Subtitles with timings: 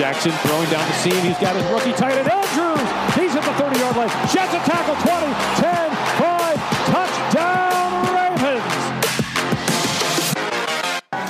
[0.00, 1.12] Jackson throwing down the seam.
[1.26, 2.80] He's got his rookie tight end, Andrews.
[3.14, 4.08] He's at the 30-yard line.
[4.32, 6.56] Jets a tackle, 20, 10, 5,
[6.88, 8.64] touchdown Ravens.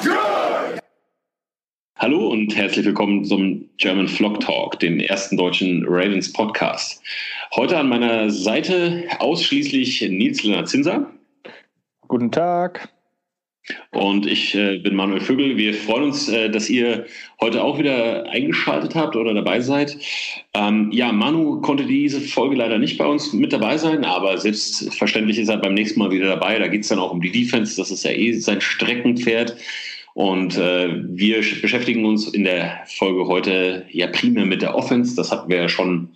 [0.04, 0.80] Good.
[1.96, 7.02] Hallo und herzlich willkommen zum German Flock Talk, dem ersten deutschen Ravens Podcast.
[7.56, 11.10] Heute an meiner Seite ausschließlich Nils Lennart Zinser.
[12.06, 12.88] Guten Tag.
[13.92, 15.56] Und ich äh, bin Manuel Vögel.
[15.56, 17.06] Wir freuen uns, äh, dass ihr
[17.40, 19.96] heute auch wieder eingeschaltet habt oder dabei seid.
[20.54, 25.38] Ähm, ja, Manu konnte diese Folge leider nicht bei uns mit dabei sein, aber selbstverständlich
[25.38, 26.58] ist er beim nächsten Mal wieder dabei.
[26.58, 27.76] Da geht es dann auch um die Defense.
[27.76, 29.56] Das ist ja eh sein Streckenpferd.
[30.14, 35.14] Und äh, wir beschäftigen uns in der Folge heute ja primär mit der Offense.
[35.14, 36.08] Das hatten wir ja schon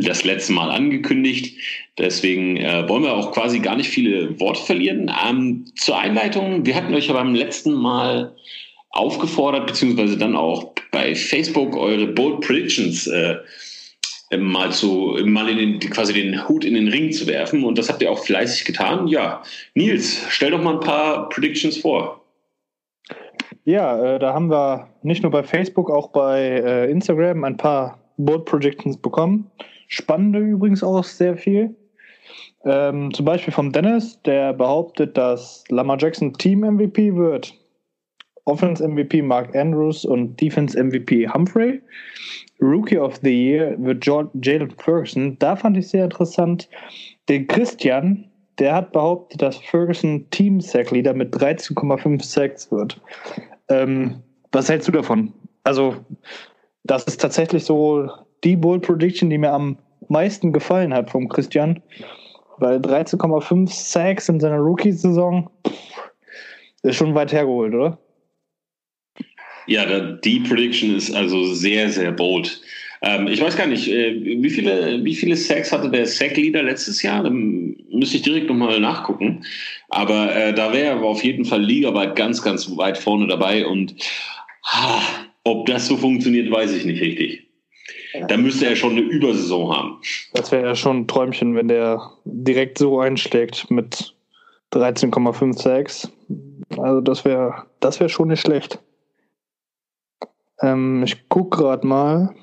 [0.00, 1.58] das letzte Mal angekündigt.
[1.98, 5.10] Deswegen äh, wollen wir auch quasi gar nicht viele Worte verlieren.
[5.28, 8.34] Ähm, zur Einleitung, wir hatten euch ja beim letzten Mal
[8.90, 13.36] aufgefordert, beziehungsweise dann auch bei Facebook eure Bold Predictions äh,
[14.36, 17.88] mal zu mal in den, quasi den Hut in den Ring zu werfen und das
[17.88, 19.08] habt ihr auch fleißig getan.
[19.08, 19.42] Ja,
[19.74, 22.22] Nils, stell doch mal ein paar Predictions vor.
[23.64, 27.98] Ja, äh, da haben wir nicht nur bei Facebook, auch bei äh, Instagram ein paar
[28.16, 29.50] Bold Predictions bekommen.
[29.88, 31.74] Spannende übrigens auch sehr viel.
[32.64, 37.54] Ähm, zum Beispiel vom Dennis, der behauptet, dass Lamar Jackson Team MVP wird.
[38.44, 41.80] Offense MVP Mark Andrews und Defense MVP Humphrey.
[42.60, 45.38] Rookie of the Year wird Jalen Ferguson.
[45.38, 46.68] Da fand ich sehr interessant.
[47.28, 48.24] Den Christian,
[48.58, 53.00] der hat behauptet, dass Ferguson Team Sack Leader mit 13,5 Sacks wird.
[53.68, 54.22] Ähm,
[54.52, 55.32] was hältst du davon?
[55.64, 55.96] Also,
[56.84, 58.08] das ist tatsächlich so
[58.44, 59.78] die Bold Prediction, die mir am
[60.08, 61.82] meisten gefallen hat vom Christian.
[62.58, 65.48] Weil 13,5 Sacks in seiner Rookie-Saison
[66.82, 67.98] ist schon weit hergeholt, oder?
[69.66, 72.60] Ja, die Prediction ist also sehr, sehr bold.
[73.02, 77.02] Ähm, ich weiß gar nicht, äh, wie viele, wie viele Sacks hatte der Sack-Leader letztes
[77.02, 77.22] Jahr?
[77.22, 79.44] Da müsste ich direkt nochmal nachgucken.
[79.90, 83.66] Aber äh, da wäre er auf jeden Fall ligaweit ganz, ganz weit vorne dabei.
[83.66, 83.94] Und
[84.64, 85.00] ha,
[85.44, 87.47] ob das so funktioniert, weiß ich nicht richtig.
[88.28, 90.00] Da müsste er schon eine Übersaison haben.
[90.32, 94.14] Das wäre ja schon ein Träumchen, wenn der direkt so einschlägt mit
[94.72, 96.10] 13,5 Sacks.
[96.76, 98.78] Also das wäre das wär schon nicht schlecht.
[100.60, 102.34] Ähm, ich gucke gerade mal.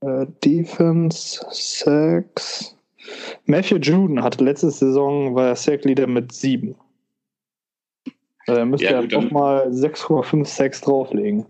[0.00, 2.76] Äh, Defense, Sacks.
[3.46, 6.74] Matthew Juden hatte letzte Saison, war er Sack-Leader mit 7.
[8.46, 11.46] Also er müsste ja, gut, ja auch mal 6,5 Sacks drauflegen.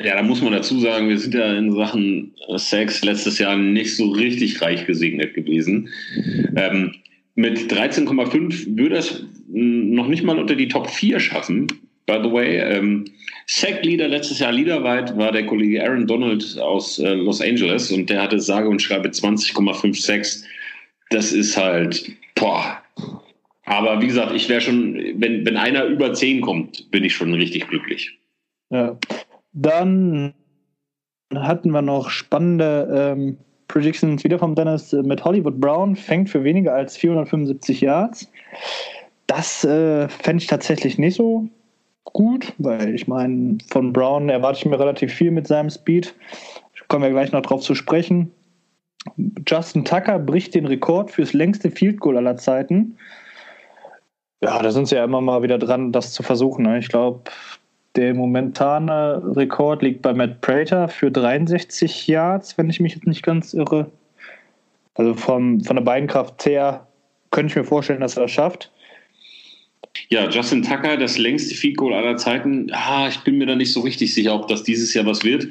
[0.00, 3.56] Ja, da muss man dazu sagen, wir sind ja in Sachen äh, Sex letztes Jahr
[3.56, 5.88] nicht so richtig reich gesegnet gewesen.
[6.56, 6.94] Ähm,
[7.36, 11.68] mit 13,5 würde es noch nicht mal unter die Top 4 schaffen.
[12.06, 13.04] By the way, ähm,
[13.46, 18.22] Sack-Leader letztes Jahr liederweit war der Kollege Aaron Donald aus äh, Los Angeles und der
[18.22, 20.44] hatte sage und schreibe 20,5 Sacks.
[21.10, 22.82] Das ist halt, boah.
[23.64, 27.32] Aber wie gesagt, ich wäre schon, wenn, wenn einer über 10 kommt, bin ich schon
[27.32, 28.18] richtig glücklich.
[28.70, 28.98] Ja,
[29.54, 30.34] dann
[31.34, 33.38] hatten wir noch spannende ähm,
[33.68, 38.30] Predictions wieder vom Dennis mit Hollywood Brown, fängt für weniger als 475 Yards.
[39.26, 41.48] Das äh, fände ich tatsächlich nicht so
[42.04, 46.14] gut, weil ich meine, von Brown erwarte ich mir relativ viel mit seinem Speed.
[46.88, 48.30] Kommen wir gleich noch drauf zu sprechen.
[49.46, 52.96] Justin Tucker bricht den Rekord fürs längste Field Goal aller Zeiten.
[54.42, 56.64] Ja, da sind sie ja immer mal wieder dran, das zu versuchen.
[56.64, 56.78] Ne?
[56.78, 57.22] Ich glaube,
[57.96, 63.22] der momentane Rekord liegt bei Matt Prater für 63 Yards, wenn ich mich jetzt nicht
[63.22, 63.90] ganz irre.
[64.94, 66.86] Also vom, von der Beinkraft her
[67.30, 68.70] könnte ich mir vorstellen, dass er das schafft.
[70.08, 72.68] Ja, Justin Tucker, das längste Field Goal aller Zeiten.
[72.72, 75.48] Ah, ich bin mir da nicht so richtig sicher, ob das dieses Jahr was wird.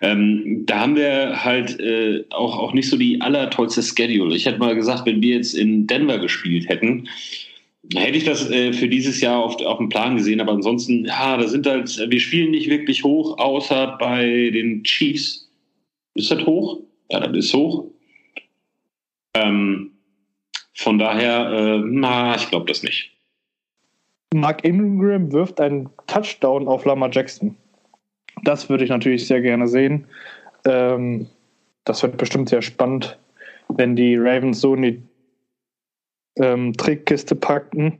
[0.00, 4.36] Ähm, da haben wir halt äh, auch, auch nicht so die allertollste Schedule.
[4.36, 7.08] Ich hätte mal gesagt, wenn wir jetzt in Denver gespielt hätten,
[7.94, 11.36] hätte ich das äh, für dieses Jahr auf, auf dem Plan gesehen, aber ansonsten, ja,
[11.36, 15.50] da sind halt, wir spielen nicht wirklich hoch, außer bei den Chiefs.
[16.14, 16.80] Ist das hoch?
[17.10, 17.84] Ja, das ist hoch.
[19.34, 19.92] Ähm,
[20.74, 23.12] von daher, äh, na, ich glaube das nicht.
[24.34, 27.56] Mark Ingram wirft einen Touchdown auf Lamar Jackson.
[28.44, 30.06] Das würde ich natürlich sehr gerne sehen.
[30.66, 31.26] Ähm,
[31.84, 33.18] das wird bestimmt sehr spannend,
[33.68, 35.02] wenn die Ravens so in die
[36.36, 37.98] ähm, Trickkiste packen.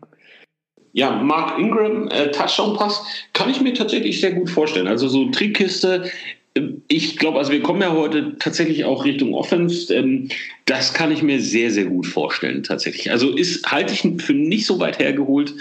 [0.92, 3.04] Ja, Mark Ingram, äh, Touchdown-Pass,
[3.34, 4.86] kann ich mir tatsächlich sehr gut vorstellen.
[4.86, 6.10] Also so Trickkiste,
[6.54, 9.94] äh, ich glaube, also wir kommen ja heute tatsächlich auch Richtung Offense.
[9.94, 10.28] Ähm,
[10.64, 13.10] das kann ich mir sehr, sehr gut vorstellen, tatsächlich.
[13.10, 15.54] Also ist, halte ich für nicht so weit hergeholt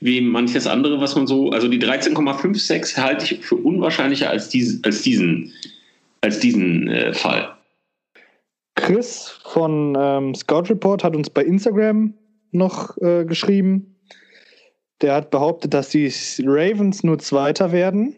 [0.00, 4.80] wie manches andere, was man so, also die 13,56 halte ich für unwahrscheinlicher als, dies,
[4.84, 5.50] als diesen,
[6.20, 7.53] als diesen äh, Fall.
[8.74, 12.14] Chris von ähm, Scout Report hat uns bei Instagram
[12.50, 13.96] noch äh, geschrieben.
[15.00, 16.12] Der hat behauptet, dass die
[16.44, 18.16] Ravens nur Zweiter werden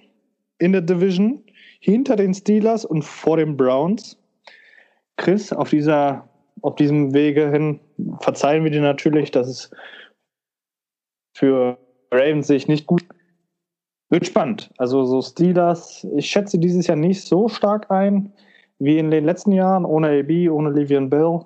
[0.58, 1.43] in der Division,
[1.81, 4.19] hinter den Steelers und vor den Browns.
[5.17, 6.29] Chris, auf, dieser,
[6.62, 7.81] auf diesem Wege hin
[8.20, 9.70] verzeihen wir dir natürlich, dass es
[11.35, 11.79] für
[12.11, 13.03] Ravens sich nicht gut.
[14.08, 14.70] Wird spannend.
[14.79, 18.32] Also so Steelers, ich schätze dieses Jahr nicht so stark ein
[18.78, 21.40] wie in den letzten Jahren, ohne AB, ohne Livian Bell.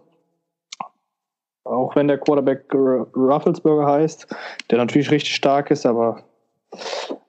[1.65, 4.27] Auch wenn der Quarterback Rufflesburger heißt,
[4.71, 6.25] der natürlich richtig stark ist, aber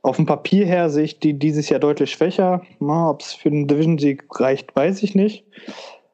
[0.02, 2.62] auf dem Papier her sehe ich die dieses Jahr deutlich schwächer.
[2.80, 5.46] Ob es für einen Division-Sieg reicht, weiß ich nicht.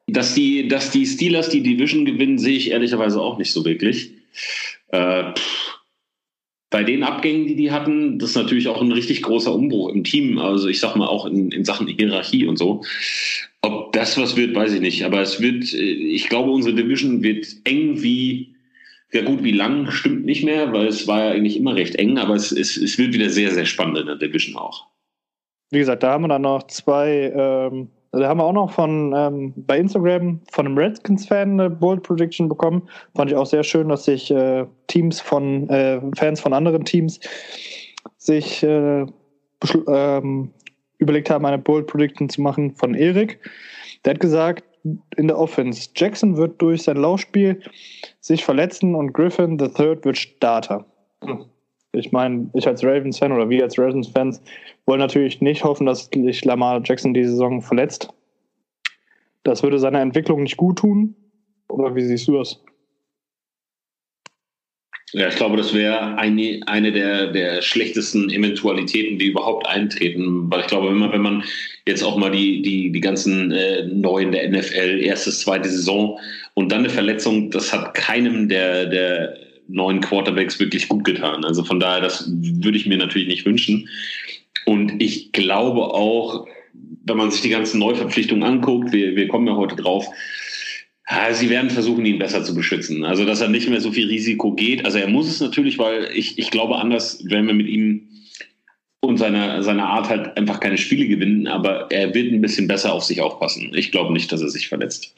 [0.08, 4.14] Dass die, dass die Steelers die Division gewinnen, sehe ich ehrlicherweise auch nicht so wirklich.
[4.90, 5.34] Äh,
[6.70, 10.04] bei den Abgängen, die die hatten, das ist natürlich auch ein richtig großer Umbruch im
[10.04, 10.38] Team.
[10.38, 12.84] Also ich sag mal auch in, in Sachen Hierarchie und so.
[13.62, 15.06] Ob das was wird, weiß ich nicht.
[15.06, 18.56] Aber es wird, äh, ich glaube, unsere Division wird eng wie,
[19.14, 22.18] ja gut, wie lang stimmt nicht mehr, weil es war ja eigentlich immer recht eng,
[22.18, 24.88] aber es, es, es wird wieder sehr, sehr spannend in der Division auch.
[25.70, 29.14] Wie gesagt, da haben wir dann noch zwei ähm, da haben wir auch noch von
[29.16, 32.88] ähm, bei Instagram von einem Redskins-Fan eine Bold Prediction bekommen.
[33.16, 37.20] Fand ich auch sehr schön, dass sich äh, Teams von äh, Fans von anderen Teams
[38.18, 39.06] sich äh,
[39.88, 40.52] ähm,
[41.00, 43.40] überlegt haben, eine Bold Prediction zu machen von Erik.
[44.06, 44.64] Der hat gesagt,
[45.18, 47.62] in der Offense, Jackson wird durch sein Laufspiel
[48.22, 50.86] sich verletzen und Griffin Third wird Starter.
[51.24, 51.46] Hm.
[51.98, 54.42] Ich meine, ich als Ravens-Fan oder wir als Ravens-Fans
[54.86, 58.10] wollen natürlich nicht hoffen, dass sich Lamar Jackson die Saison verletzt.
[59.44, 61.16] Das würde seiner Entwicklung nicht gut tun.
[61.70, 62.62] Oder wie siehst du das?
[65.14, 70.52] Ja, ich glaube, das wäre eine, eine der, der schlechtesten Eventualitäten, die überhaupt eintreten.
[70.52, 71.44] Weil ich glaube, wenn man, wenn man
[71.88, 76.20] jetzt auch mal die, die, die ganzen äh, Neuen der NFL, erstes, zweite Saison
[76.56, 79.38] und dann eine Verletzung, das hat keinem der, der
[79.68, 81.46] neuen Quarterbacks wirklich gut getan.
[81.46, 83.90] Also von daher, das würde ich mir natürlich nicht wünschen.
[84.66, 86.48] Und ich glaube auch,
[87.06, 90.08] wenn man sich die ganzen Neuverpflichtungen anguckt, wir, wir kommen ja heute drauf,
[91.32, 93.06] sie werden versuchen, ihn besser zu beschützen.
[93.06, 94.84] Also, dass er nicht mehr so viel Risiko geht.
[94.84, 98.10] Also, er muss es natürlich, weil ich, ich glaube, anders werden wir mit ihm
[99.00, 102.94] und seiner, seiner Art halt einfach keine Spiele gewinnen, aber er wird ein bisschen besser
[102.94, 103.72] auf sich aufpassen.
[103.74, 105.16] Ich glaube nicht, dass er sich verletzt.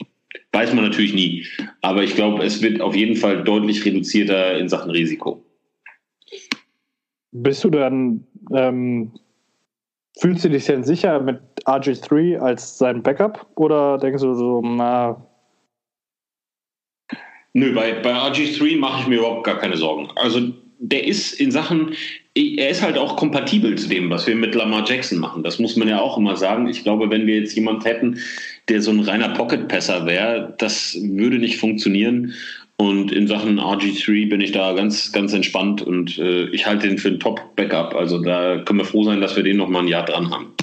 [0.52, 1.46] Weiß man natürlich nie.
[1.82, 5.44] Aber ich glaube, es wird auf jeden Fall deutlich reduzierter in Sachen Risiko.
[7.32, 9.12] Bist du dann, ähm,
[10.18, 13.46] fühlst du dich denn sicher mit RG3 als sein Backup?
[13.54, 15.24] Oder denkst du so, na.
[17.52, 20.08] Nö, bei, bei RG3 mache ich mir überhaupt gar keine Sorgen.
[20.16, 21.94] Also der ist in Sachen,
[22.36, 25.42] er ist halt auch kompatibel zu dem, was wir mit Lamar Jackson machen.
[25.42, 26.68] Das muss man ja auch immer sagen.
[26.68, 28.18] Ich glaube, wenn wir jetzt jemanden hätten,
[28.68, 32.34] der so ein reiner Pocket-Passer wäre, das würde nicht funktionieren.
[32.76, 36.96] Und in Sachen RG3 bin ich da ganz, ganz entspannt und äh, ich halte den
[36.96, 37.94] für ein Top-Backup.
[37.94, 40.54] Also da können wir froh sein, dass wir den noch mal ein Jahr dran haben.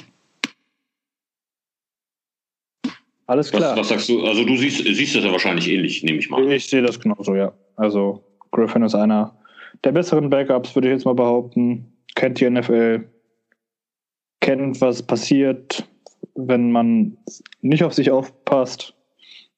[3.27, 3.73] Alles klar.
[3.73, 4.23] Was, was, sagst du?
[4.23, 6.49] Also du siehst, siehst das ja wahrscheinlich ähnlich, nehme ich mal.
[6.51, 7.51] Ich sehe das genauso, ja.
[7.75, 9.37] Also Griffin ist einer
[9.83, 11.93] der besseren Backups, würde ich jetzt mal behaupten.
[12.15, 13.07] Kennt die NFL,
[14.41, 15.87] kennt, was passiert,
[16.35, 17.17] wenn man
[17.61, 18.93] nicht auf sich aufpasst.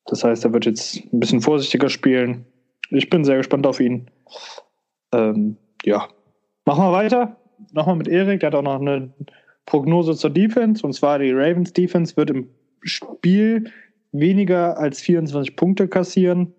[0.05, 2.45] Das heißt, er wird jetzt ein bisschen vorsichtiger spielen.
[2.89, 4.09] Ich bin sehr gespannt auf ihn.
[5.13, 6.07] Ähm, ja.
[6.65, 7.37] Machen wir weiter.
[7.71, 8.39] Nochmal mit Erik.
[8.39, 9.13] Der hat auch noch eine
[9.65, 10.85] Prognose zur Defense.
[10.85, 12.49] Und zwar die Ravens Defense wird im
[12.81, 13.71] Spiel
[14.11, 16.53] weniger als 24 Punkte kassieren.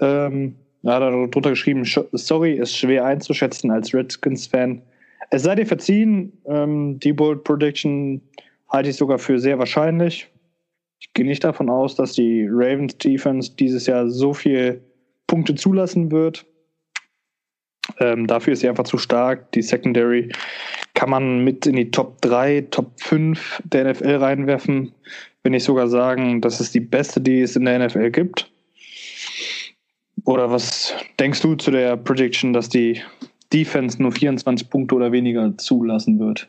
[0.00, 4.82] Ähm, er hat darunter geschrieben, sorry, ist schwer einzuschätzen als Redskins-Fan.
[5.30, 8.20] Es sei dir verziehen, ähm, die Bold Prediction
[8.68, 10.28] halte ich sogar für sehr wahrscheinlich.
[11.00, 14.82] Ich gehe nicht davon aus, dass die Ravens Defense dieses Jahr so viel
[15.26, 16.46] Punkte zulassen wird.
[17.98, 19.50] Ähm, dafür ist sie einfach zu stark.
[19.52, 20.30] Die Secondary
[20.94, 24.92] kann man mit in die Top 3, Top 5 der NFL reinwerfen.
[25.42, 28.51] Wenn ich sogar sagen, das ist die beste, die es in der NFL gibt.
[30.24, 33.02] Oder was denkst du zu der Prediction, dass die
[33.52, 36.48] Defense nur 24 Punkte oder weniger zulassen wird?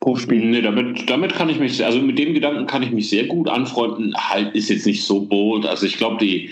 [0.00, 0.44] pro Spiel.
[0.44, 3.48] Nee, damit, damit kann ich mich, also mit dem Gedanken kann ich mich sehr gut
[3.48, 4.14] anfreunden.
[4.16, 5.66] Halt ist jetzt nicht so bold.
[5.66, 6.50] Also ich glaube, die,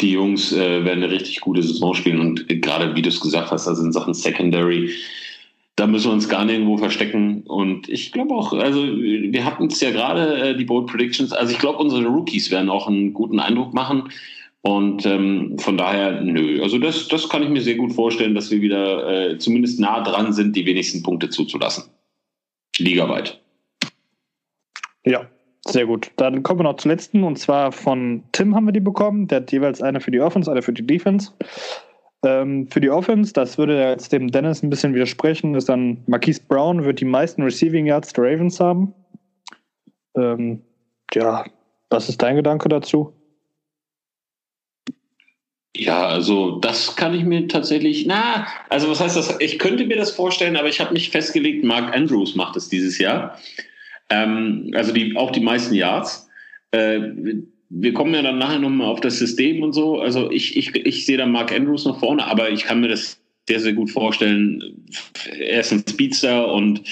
[0.00, 3.50] die Jungs äh, werden eine richtig gute Saison spielen und gerade wie du es gesagt
[3.50, 4.90] hast, also in Sachen Secondary,
[5.76, 7.42] da müssen wir uns gar nirgendwo verstecken.
[7.42, 11.52] Und ich glaube auch, also wir hatten es ja gerade, äh, die Bold Predictions, also
[11.52, 14.10] ich glaube, unsere Rookies werden auch einen guten Eindruck machen.
[14.66, 18.50] Und ähm, von daher, nö, also das, das kann ich mir sehr gut vorstellen, dass
[18.50, 21.84] wir wieder äh, zumindest nah dran sind, die wenigsten Punkte zuzulassen.
[22.78, 23.42] Ligaweit.
[25.04, 25.28] Ja,
[25.66, 26.10] sehr gut.
[26.16, 29.28] Dann kommen wir noch zum letzten und zwar von Tim haben wir die bekommen.
[29.28, 31.32] Der hat jeweils eine für die Offense, eine für die Defense.
[32.24, 36.40] Ähm, für die Offense, das würde jetzt dem Dennis ein bisschen widersprechen, ist dann Marquise
[36.48, 38.94] Brown wird die meisten Receiving Yards der Ravens haben.
[40.16, 40.62] Ähm,
[41.12, 41.44] ja,
[41.90, 43.12] was ist dein Gedanke dazu?
[45.76, 49.34] Ja, also das kann ich mir tatsächlich, na, also was heißt das?
[49.40, 52.98] Ich könnte mir das vorstellen, aber ich habe mich festgelegt, Mark Andrews macht es dieses
[52.98, 53.38] Jahr.
[54.08, 56.28] Ähm, also die, auch die meisten Yards.
[56.70, 57.00] Äh,
[57.70, 59.98] wir kommen ja dann nachher nochmal auf das System und so.
[60.00, 63.18] Also ich, ich, ich sehe da Mark Andrews noch vorne, aber ich kann mir das
[63.48, 64.86] sehr, sehr gut vorstellen.
[65.38, 66.82] Er ist ein Speedster und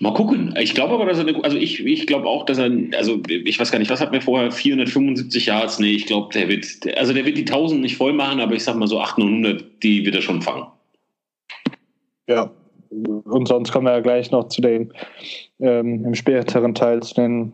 [0.00, 0.54] Mal gucken.
[0.60, 3.58] Ich glaube aber, dass er eine, also ich, ich glaube auch, dass er, also ich
[3.58, 5.78] weiß gar nicht, was hat mir vorher 475 Yards?
[5.78, 8.64] Nee, ich glaube, der wird, also der wird die 1000 nicht voll machen, aber ich
[8.64, 10.66] sag mal so 800, die wird er schon fangen.
[12.28, 12.50] Ja,
[12.90, 14.92] und sonst kommen wir ja gleich noch zu den,
[15.60, 17.52] ähm, im späteren Teil zu den,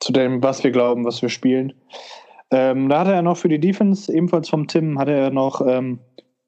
[0.00, 1.72] zu dem, was wir glauben, was wir spielen.
[2.50, 6.00] Ähm, da hat er noch für die Defense, ebenfalls vom Tim, hat er noch ähm,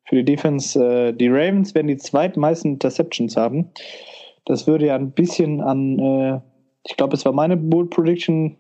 [0.09, 3.71] für die Defense, äh, die Ravens werden die zweitmeisten Interceptions haben.
[4.45, 6.41] Das würde ja ein bisschen an, äh,
[6.85, 8.57] ich glaube, es war meine Bull Prediction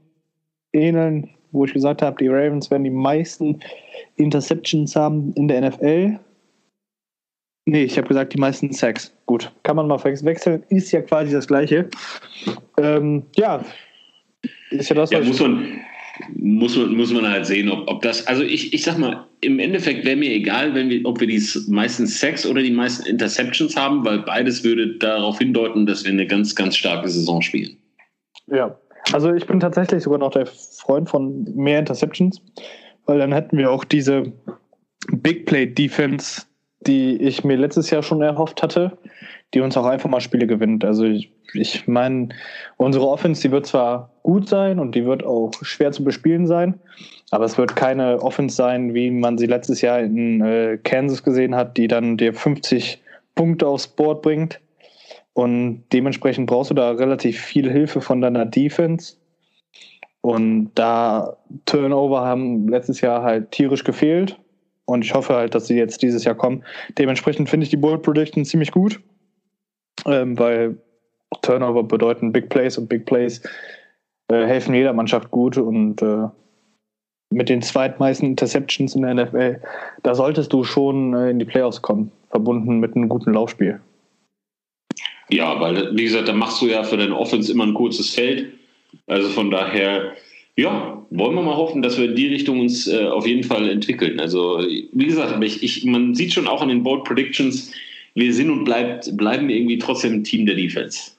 [0.72, 3.60] ähneln, wo ich gesagt habe, die Ravens werden die meisten
[4.16, 6.18] Interceptions haben in der NFL.
[7.64, 9.14] Nee, ich habe gesagt, die meisten Sacks.
[9.26, 11.88] Gut, kann man mal wechseln, ist ja quasi das Gleiche.
[12.76, 13.64] Ähm, ja,
[14.70, 15.80] ist ja das, ja, muss man,
[16.34, 19.58] muss man, muss man halt sehen, ob, ob das, also ich, ich sag mal, im
[19.58, 23.76] Endeffekt wäre mir egal, wenn wir, ob wir die meisten Sacks oder die meisten Interceptions
[23.76, 27.76] haben, weil beides würde darauf hindeuten, dass wir eine ganz, ganz starke Saison spielen.
[28.46, 28.78] Ja,
[29.12, 32.40] also ich bin tatsächlich sogar noch der Freund von mehr Interceptions,
[33.06, 34.32] weil dann hätten wir auch diese
[35.10, 36.42] Big Play Defense,
[36.86, 38.96] die ich mir letztes Jahr schon erhofft hatte,
[39.54, 40.84] die uns auch einfach mal Spiele gewinnt.
[40.84, 42.30] Also ich, ich meine,
[42.76, 46.80] unsere Offense, die wird zwar gut sein und die wird auch schwer zu bespielen sein,
[47.30, 51.54] aber es wird keine Offense sein, wie man sie letztes Jahr in äh, Kansas gesehen
[51.54, 53.00] hat, die dann dir 50
[53.34, 54.60] Punkte aufs Board bringt.
[55.34, 59.16] Und dementsprechend brauchst du da relativ viel Hilfe von deiner Defense.
[60.20, 61.36] Und da
[61.66, 64.38] Turnover haben letztes Jahr halt tierisch gefehlt.
[64.84, 66.64] Und ich hoffe halt, dass sie jetzt dieses Jahr kommen.
[66.98, 69.00] Dementsprechend finde ich die Bold Prediction ziemlich gut
[70.06, 70.78] ähm, weil
[71.42, 73.42] Turnover bedeuten Big Plays und Big Plays
[74.28, 76.28] äh, helfen jeder Mannschaft gut und äh,
[77.30, 79.60] mit den zweitmeisten Interceptions in der NFL,
[80.02, 83.80] da solltest du schon äh, in die Playoffs kommen, verbunden mit einem guten Laufspiel.
[85.30, 88.52] Ja, weil, wie gesagt, da machst du ja für deine Offense immer ein kurzes Feld.
[89.06, 90.12] Also von daher,
[90.56, 93.68] ja, wollen wir mal hoffen, dass wir in die Richtung uns äh, auf jeden Fall
[93.68, 94.20] entwickeln.
[94.20, 97.72] Also, wie gesagt, ich, ich, man sieht schon auch an den Bold Predictions,
[98.14, 101.12] wir sind und bleibt, bleiben irgendwie trotzdem ein Team der Defense.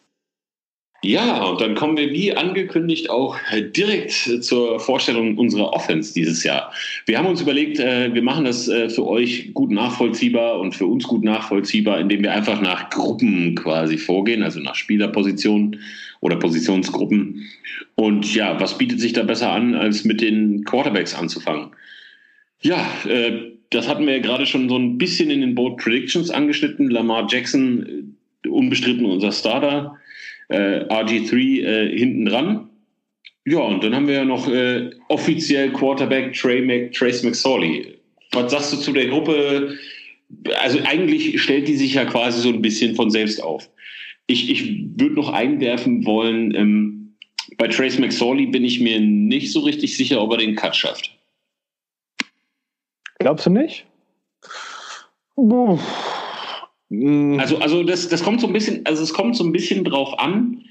[1.06, 3.38] Ja, und dann kommen wir wie angekündigt auch
[3.76, 6.72] direkt zur Vorstellung unserer Offense dieses Jahr.
[7.06, 10.86] Wir haben uns überlegt, äh, wir machen das äh, für euch gut nachvollziehbar und für
[10.86, 15.82] uns gut nachvollziehbar, indem wir einfach nach Gruppen quasi vorgehen, also nach Spielerpositionen
[16.22, 17.50] oder Positionsgruppen.
[17.96, 21.72] Und ja, was bietet sich da besser an, als mit den Quarterbacks anzufangen?
[22.62, 26.30] Ja, äh, das hatten wir ja gerade schon so ein bisschen in den Board Predictions
[26.30, 26.90] angeschnitten.
[26.90, 28.16] Lamar Jackson,
[28.48, 29.98] unbestritten unser Starter.
[30.54, 32.70] Äh, RG3 äh, hinten dran.
[33.46, 37.98] Ja, und dann haben wir ja noch äh, offiziell Quarterback Trey Mac, Trace McSorley.
[38.32, 39.76] Was sagst du zu der Gruppe?
[40.62, 43.70] Also eigentlich stellt die sich ja quasi so ein bisschen von selbst auf.
[44.28, 47.16] Ich, ich würde noch einwerfen wollen, ähm,
[47.58, 51.18] bei Trace McSorley bin ich mir nicht so richtig sicher, ob er den Cut schafft.
[53.20, 53.86] Glaubst du nicht?
[57.40, 60.20] Also, also das, das kommt so ein bisschen, also es kommt so ein bisschen drauf
[60.20, 60.64] an,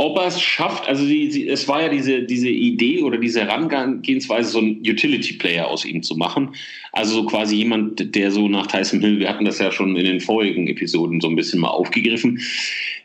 [0.00, 0.88] ob er es schafft.
[0.88, 5.66] Also die, die, es war ja diese, diese Idee oder diese Herangehensweise, so einen Utility-Player
[5.66, 6.54] aus ihm zu machen.
[6.92, 10.04] Also so quasi jemand, der so nach Tyson Hill, wir hatten das ja schon in
[10.04, 12.40] den vorigen Episoden so ein bisschen mal aufgegriffen.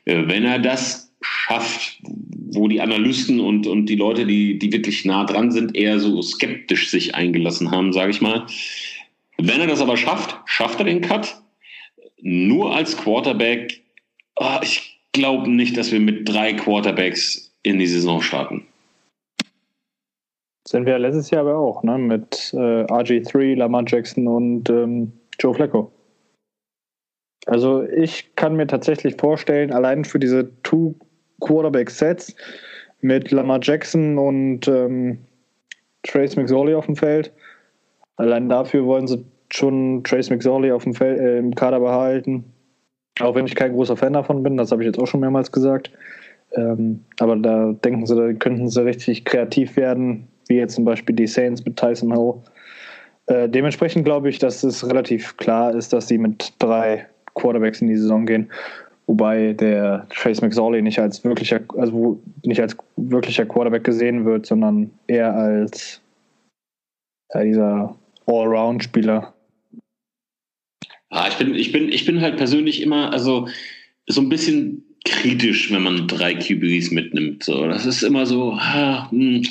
[0.06, 2.00] Äh, wenn er das schafft,
[2.52, 6.22] wo die Analysten und, und die Leute, die, die wirklich nah dran sind, eher so
[6.22, 8.46] skeptisch sich eingelassen haben, sage ich mal.
[9.38, 11.42] Wenn er das aber schafft, schafft er den Cut.
[12.22, 13.82] Nur als Quarterback,
[14.38, 18.66] oh, ich glaube nicht, dass wir mit drei Quarterbacks in die Saison starten.
[20.68, 21.98] Sind wir letztes Jahr aber auch, ne?
[21.98, 25.92] Mit äh, RG3, Lamar Jackson und ähm, Joe Flacco.
[27.46, 30.96] Also ich kann mir tatsächlich vorstellen, allein für diese Two
[31.42, 32.36] Quarterback Sets
[33.02, 35.20] mit Lamar Jackson und ähm,
[36.04, 37.32] Trace McSorley auf dem Feld,
[38.16, 42.46] allein dafür wollen sie schon Trace McSorley auf dem Feld, äh, im Kader behalten.
[43.20, 45.52] Auch wenn ich kein großer Fan davon bin, das habe ich jetzt auch schon mehrmals
[45.52, 45.92] gesagt.
[46.54, 51.16] Ähm, aber da denken sie, da könnten sie richtig kreativ werden, wie jetzt zum Beispiel
[51.16, 52.34] die Saints mit Tyson Hill.
[53.28, 57.88] Äh, dementsprechend glaube ich, dass es relativ klar ist, dass sie mit drei Quarterbacks in
[57.88, 58.50] die Saison gehen.
[59.08, 64.92] Wobei der Trace McSorley nicht als wirklicher, also nicht als wirklicher Quarterback gesehen wird, sondern
[65.08, 66.02] eher als
[67.34, 69.34] ja, dieser Allround-Spieler.
[71.16, 73.48] Ja, ich bin, ich bin, ich bin halt persönlich immer, also
[74.06, 77.44] so ein bisschen kritisch, wenn man drei QBs mitnimmt.
[77.44, 79.42] So, das ist immer so, ah, hm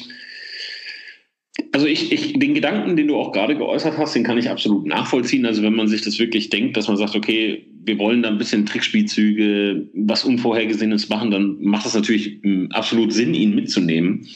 [1.73, 4.87] also ich, ich, den Gedanken, den du auch gerade geäußert hast, den kann ich absolut
[4.87, 5.45] nachvollziehen.
[5.45, 8.39] Also wenn man sich das wirklich denkt, dass man sagt, okay, wir wollen da ein
[8.39, 14.27] bisschen Trickspielzüge, was Unvorhergesehenes machen, dann macht es natürlich hm, absolut Sinn, ihn mitzunehmen.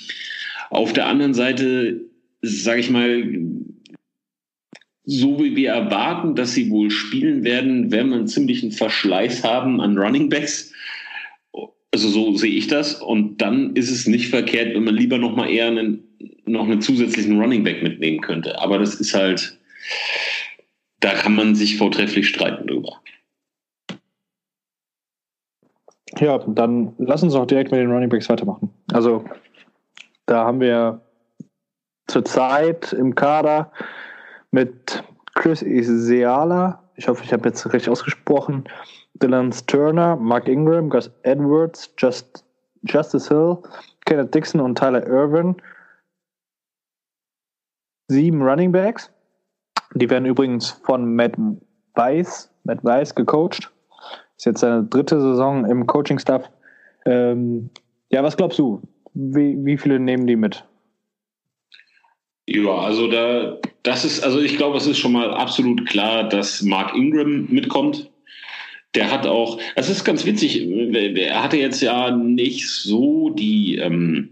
[0.70, 2.00] Auf der anderen Seite,
[2.42, 3.24] sage ich mal,
[5.10, 9.80] so wie wir erwarten, dass sie wohl spielen werden, werden wir einen ziemlichen Verschleiß haben
[9.80, 10.70] an Running Backs.
[11.94, 13.00] Also so sehe ich das.
[13.00, 16.04] Und dann ist es nicht verkehrt, wenn man lieber noch mal eher einen
[16.44, 18.60] noch einen zusätzlichen Running Back mitnehmen könnte.
[18.60, 19.58] Aber das ist halt,
[21.00, 23.00] da kann man sich vortrefflich streiten drüber.
[26.18, 28.68] Ja, dann lass uns auch direkt mit den Running Backs weitermachen.
[28.92, 29.24] Also,
[30.26, 31.00] da haben wir
[32.08, 33.72] zurzeit im Kader
[34.50, 38.64] mit Chris Isiala, ich hoffe, ich habe jetzt richtig ausgesprochen,
[39.14, 42.44] Dylan Turner, Mark Ingram, Gus Edwards, Just,
[42.82, 43.58] Justice Hill,
[44.04, 45.56] Kenneth Dixon und Tyler Irvin
[48.08, 49.10] sieben Running Backs.
[49.94, 51.36] Die werden übrigens von Matt
[51.94, 53.70] Weiss, Matt Weiss gecoacht.
[54.36, 56.50] Ist jetzt seine dritte Saison im Coaching-Staff.
[57.06, 57.70] Ähm,
[58.10, 58.82] ja, was glaubst du?
[59.14, 60.64] Wie, wie viele nehmen die mit?
[62.46, 66.62] Ja, also da, das ist, also ich glaube, es ist schon mal absolut klar, dass
[66.62, 68.10] Mark Ingram mitkommt.
[68.94, 74.30] Der hat auch, das ist ganz witzig, er hatte jetzt ja nicht so die, ähm,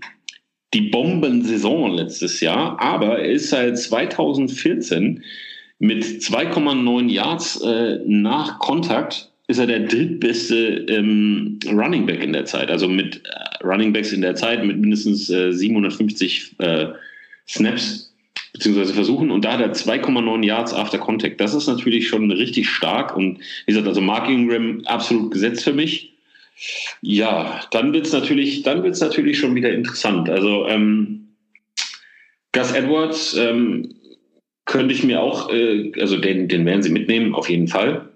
[0.75, 5.23] die Bombensaison letztes Jahr, aber er ist seit 2014
[5.79, 12.45] mit 2,9 Yards äh, nach Kontakt ist er der drittbeste ähm, Running Back in der
[12.45, 12.71] Zeit.
[12.71, 16.87] Also mit äh, Running Backs in der Zeit mit mindestens äh, 750 äh,
[17.47, 18.16] Snaps
[18.57, 21.41] beziehungsweise Versuchen und da hat er 2,9 Yards after Contact.
[21.41, 25.75] Das ist natürlich schon richtig stark und wie gesagt, also Mark Ingram absolut gesetzt für
[25.75, 26.15] mich.
[27.03, 30.31] Ja, dann wird es natürlich, dann wird's natürlich schon wieder interessant.
[30.31, 31.29] Also ähm,
[32.53, 33.95] Gus Edwards ähm,
[34.65, 38.09] könnte ich mir auch, äh, also den, den werden sie mitnehmen, auf jeden Fall.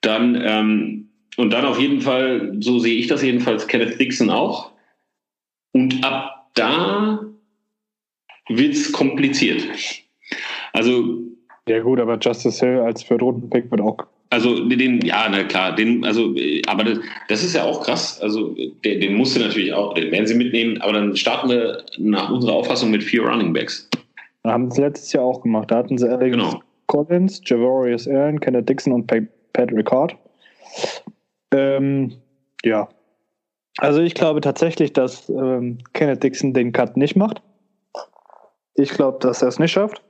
[0.00, 4.72] Dann ähm, und dann auf jeden Fall, so sehe ich das jedenfalls, Kenneth Dixon auch.
[5.72, 7.27] Und ab da
[8.48, 9.62] wird es kompliziert.
[10.72, 11.18] Also
[11.68, 16.04] ja gut, aber Justice Hill als Viertrunden-Pick wird auch also den, ja, na klar, den,
[16.04, 16.34] also,
[16.66, 18.20] aber das, das ist ja auch krass.
[18.20, 21.82] Also den, den musst du natürlich auch, den werden sie mitnehmen, aber dann starten wir
[21.96, 23.88] nach unserer Auffassung mit vier Running Backs.
[24.44, 25.70] Haben sie letztes Jahr auch gemacht.
[25.70, 26.60] Da hatten sie Alex genau.
[26.88, 30.14] Collins, Javorius Aaron, Kenneth Dixon und Pat Ricard.
[31.52, 32.12] Ähm,
[32.64, 32.88] ja.
[33.78, 37.40] Also ich glaube tatsächlich, dass ähm, Kenneth Dixon den Cut nicht macht.
[38.78, 40.02] Ich glaube, dass er es nicht schafft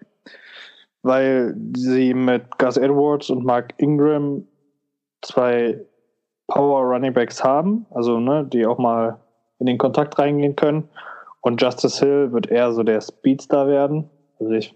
[1.02, 4.44] weil sie mit Gus Edwards und Mark Ingram
[5.22, 5.80] zwei
[6.48, 9.18] Power Running Backs haben, also ne, die auch mal
[9.58, 10.88] in den Kontakt reingehen können.
[11.40, 14.08] Und Justice Hill wird eher so der Speedstar werden.
[14.40, 14.72] Also ich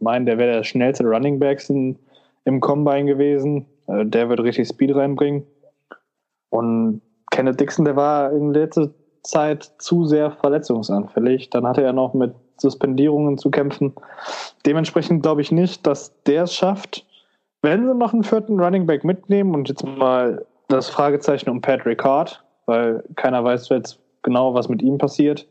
[0.00, 1.98] meine, der wäre der schnellste Running Backs in,
[2.44, 3.66] im Combine gewesen.
[3.86, 5.46] Also der wird richtig Speed reinbringen.
[6.50, 8.90] Und Kenneth Dixon, der war in letzter
[9.22, 11.50] Zeit zu sehr verletzungsanfällig.
[11.50, 13.92] Dann hatte er noch mit Suspendierungen zu kämpfen.
[14.66, 17.06] Dementsprechend glaube ich nicht, dass der es schafft.
[17.62, 22.02] Wenn sie noch einen vierten Running Back mitnehmen und jetzt mal das Fragezeichen um Patrick
[22.02, 25.46] Hart, weil keiner weiß jetzt genau, was mit ihm passiert,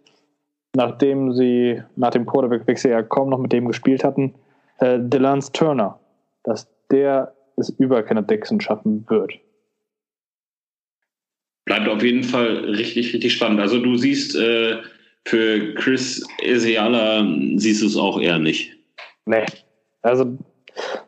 [0.75, 4.33] nachdem sie nach dem Quarterback-Wechsel ja kaum noch mit dem gespielt hatten,
[4.79, 5.99] äh, Delance Turner,
[6.43, 9.33] dass der es über Kenneth Dixon schaffen wird.
[11.65, 13.59] Bleibt auf jeden Fall richtig, richtig spannend.
[13.59, 14.77] Also du siehst äh,
[15.27, 18.75] für Chris Ezeala siehst du es auch eher nicht.
[19.25, 19.45] Nee.
[20.01, 20.37] Also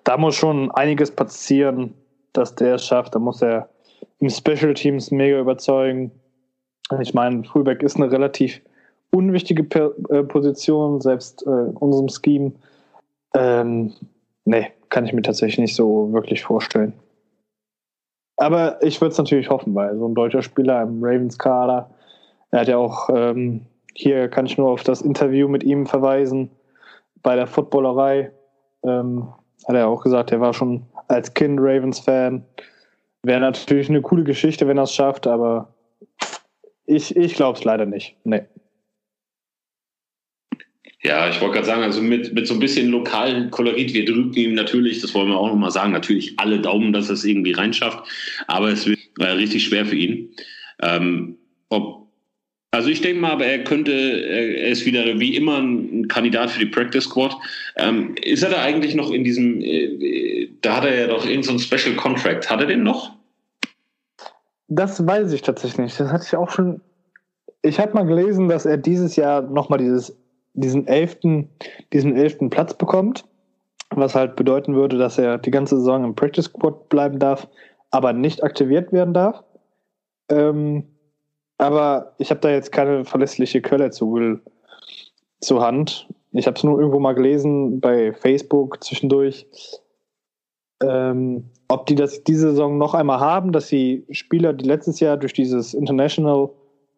[0.03, 1.93] da muss schon einiges passieren,
[2.33, 3.15] dass der es schafft.
[3.15, 3.69] Da muss er
[4.19, 6.11] im Special Teams mega überzeugen.
[7.01, 8.61] Ich meine, Fullback ist eine relativ
[9.11, 9.63] unwichtige
[10.09, 12.51] äh, Position, selbst äh, in unserem Scheme.
[13.35, 13.93] Ähm,
[14.45, 16.93] nee, kann ich mir tatsächlich nicht so wirklich vorstellen.
[18.37, 21.89] Aber ich würde es natürlich hoffen, weil so ein deutscher Spieler im Ravens-Kader,
[22.51, 23.61] er hat ja auch, ähm,
[23.93, 26.49] hier kann ich nur auf das Interview mit ihm verweisen,
[27.21, 28.31] bei der Footballerei,
[28.83, 29.29] ähm,
[29.67, 32.43] hat er auch gesagt, er war schon als Kind Ravens-Fan.
[33.23, 35.73] Wäre natürlich eine coole Geschichte, wenn er es schafft, aber
[36.85, 38.17] ich, ich glaube es leider nicht.
[38.25, 38.43] Nee.
[41.01, 44.35] Ja, ich wollte gerade sagen, also mit, mit so ein bisschen lokalen Kolorit, wir drücken
[44.35, 47.51] ihm natürlich, das wollen wir auch nochmal sagen, natürlich alle Daumen, dass er es irgendwie
[47.51, 47.99] reinschafft,
[48.47, 50.33] aber es wird äh, richtig schwer für ihn.
[50.81, 52.07] Ähm, ob,
[52.73, 56.65] also ich denke mal, er könnte, er ist wieder wie immer ein Kandidat für die
[56.65, 57.37] Practice Squad.
[57.75, 61.59] Ähm, ist er da eigentlich noch in diesem, äh, da hat er ja doch irgendeinen
[61.59, 63.11] so Special Contract, hat er den noch?
[64.69, 65.99] Das weiß ich tatsächlich nicht.
[65.99, 66.81] Das hatte ich auch schon.
[67.61, 70.17] Ich habe mal gelesen, dass er dieses Jahr nochmal dieses
[70.53, 71.49] diesen elften,
[71.93, 73.23] diesen elften Platz bekommt,
[73.91, 77.47] was halt bedeuten würde, dass er die ganze Saison im Practice Squad bleiben darf,
[77.91, 79.43] aber nicht aktiviert werden darf.
[80.29, 80.85] Ähm,
[81.63, 84.39] aber ich habe da jetzt keine verlässliche Quelle zu
[85.41, 86.07] zur Hand.
[86.31, 89.47] Ich habe es nur irgendwo mal gelesen bei Facebook zwischendurch,
[90.81, 95.17] ähm, ob die das diese Saison noch einmal haben, dass die Spieler, die letztes Jahr
[95.17, 96.49] durch dieses International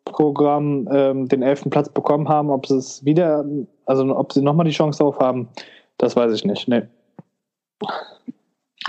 [0.06, 3.43] Programm ähm, den elften Platz bekommen haben, ob sie es wieder,
[3.86, 5.49] also ob sie nochmal die Chance darauf haben,
[5.97, 6.67] das weiß ich nicht.
[6.67, 6.84] Nee.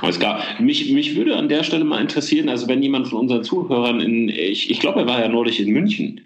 [0.02, 0.42] Alles klar.
[0.60, 4.28] Mich, mich würde an der Stelle mal interessieren, also wenn jemand von unseren Zuhörern in,
[4.28, 6.20] ich, ich glaube, er war ja neulich in München,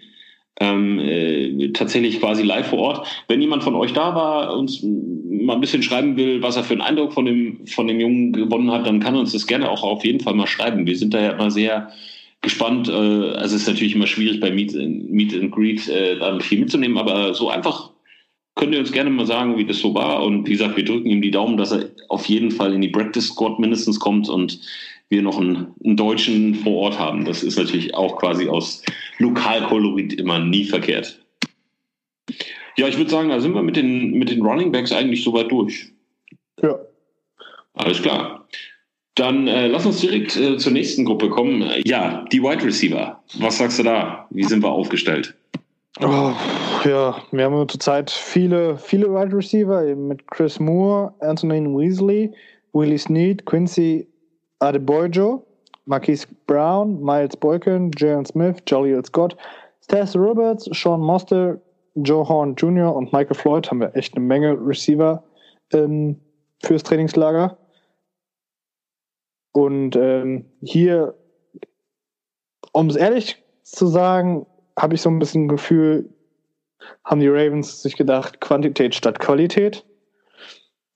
[0.59, 3.07] ähm, äh, tatsächlich quasi live vor Ort.
[3.27, 6.73] Wenn jemand von euch da war, uns mal ein bisschen schreiben will, was er für
[6.73, 9.69] einen Eindruck von dem, von dem Jungen gewonnen hat, dann kann er uns das gerne
[9.69, 10.85] auch auf jeden Fall mal schreiben.
[10.85, 11.91] Wir sind da ja immer sehr,
[12.41, 12.89] gespannt.
[12.89, 16.59] Äh, also es ist natürlich immer schwierig bei Meet, Meet and Greet äh, da viel
[16.59, 17.90] mitzunehmen, aber so einfach
[18.55, 20.23] könnt ihr uns gerne mal sagen, wie das so war.
[20.23, 22.89] Und wie gesagt, wir drücken ihm die Daumen, dass er auf jeden Fall in die
[22.89, 24.59] Practice Squad mindestens kommt und
[25.09, 27.25] wir noch einen, einen Deutschen vor Ort haben.
[27.25, 28.83] Das ist natürlich auch quasi aus
[29.17, 31.19] Lokalkolorit immer nie verkehrt.
[32.77, 35.51] Ja, ich würde sagen, da sind wir mit den, mit den Running Backs eigentlich soweit
[35.51, 35.91] durch.
[36.61, 36.79] Ja.
[37.73, 38.47] Alles klar.
[39.15, 41.69] Dann äh, lass uns direkt äh, zur nächsten Gruppe kommen.
[41.83, 43.21] Ja, die Wide Receiver.
[43.39, 44.27] Was sagst du da?
[44.29, 45.35] Wie sind wir aufgestellt?
[45.99, 46.33] Oh,
[46.83, 52.33] ja, wir haben zurzeit viele, viele Wide Receiver mit Chris Moore, Anthony Weasley,
[52.73, 54.07] Willie Snead, Quincy
[54.59, 55.45] Adebojo,
[55.85, 59.35] Marquise Brown, Miles Boykin, Jalen Smith, Joliet Scott,
[59.83, 61.59] Stas Roberts, Sean Moster,
[61.95, 62.95] Joe Horn Jr.
[62.95, 65.23] und Michael Floyd haben wir echt eine Menge Receiver
[65.73, 66.19] ähm,
[66.63, 67.57] fürs Trainingslager.
[69.53, 71.13] Und ähm, hier,
[72.71, 74.45] um es ehrlich zu sagen,
[74.79, 76.09] habe ich so ein bisschen Gefühl,
[77.03, 79.85] haben die Ravens sich gedacht, Quantität statt Qualität.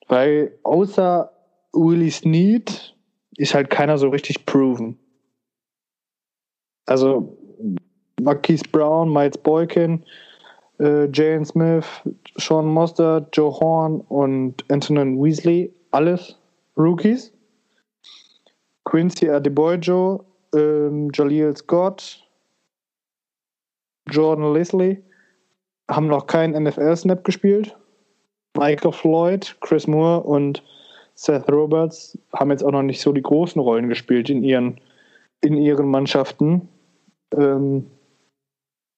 [0.07, 1.31] Weil außer
[1.73, 2.95] Willie Snead
[3.37, 4.99] ist halt keiner so richtig proven.
[6.85, 7.37] Also
[8.21, 10.03] Marquise Brown, Miles Boykin,
[10.79, 11.87] äh, Jane Smith,
[12.37, 16.37] Sean Moster, Joe Horn und Antonin Weasley, alles
[16.77, 17.31] Rookies.
[18.85, 22.23] Quincy Adebojo, ähm, Jaleel Scott,
[24.09, 25.03] Jordan Leslie
[25.89, 27.75] haben noch keinen NFL-Snap gespielt.
[28.57, 30.63] Michael Floyd, Chris Moore und
[31.15, 34.79] Seth Roberts haben jetzt auch noch nicht so die großen Rollen gespielt in ihren,
[35.41, 36.67] in ihren Mannschaften.
[37.35, 37.87] Ähm,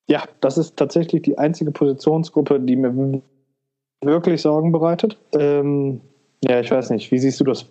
[0.10, 3.22] ja, das ist tatsächlich die einzige Positionsgruppe, die mir
[4.02, 5.18] wirklich Sorgen bereitet.
[5.34, 6.02] Ähm,
[6.44, 7.66] ja, ich weiß nicht, wie siehst du das?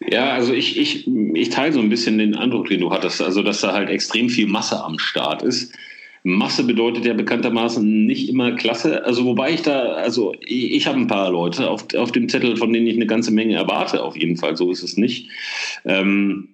[0.00, 3.42] Ja, also ich, ich, ich teile so ein bisschen den Eindruck, den du hattest, also
[3.42, 5.74] dass da halt extrem viel Masse am Start ist.
[6.26, 9.04] Masse bedeutet ja bekanntermaßen nicht immer Klasse.
[9.04, 12.56] Also wobei ich da, also ich, ich habe ein paar Leute auf, auf dem Zettel,
[12.56, 14.56] von denen ich eine ganze Menge erwarte, auf jeden Fall.
[14.56, 15.28] So ist es nicht.
[15.84, 16.48] Ähm,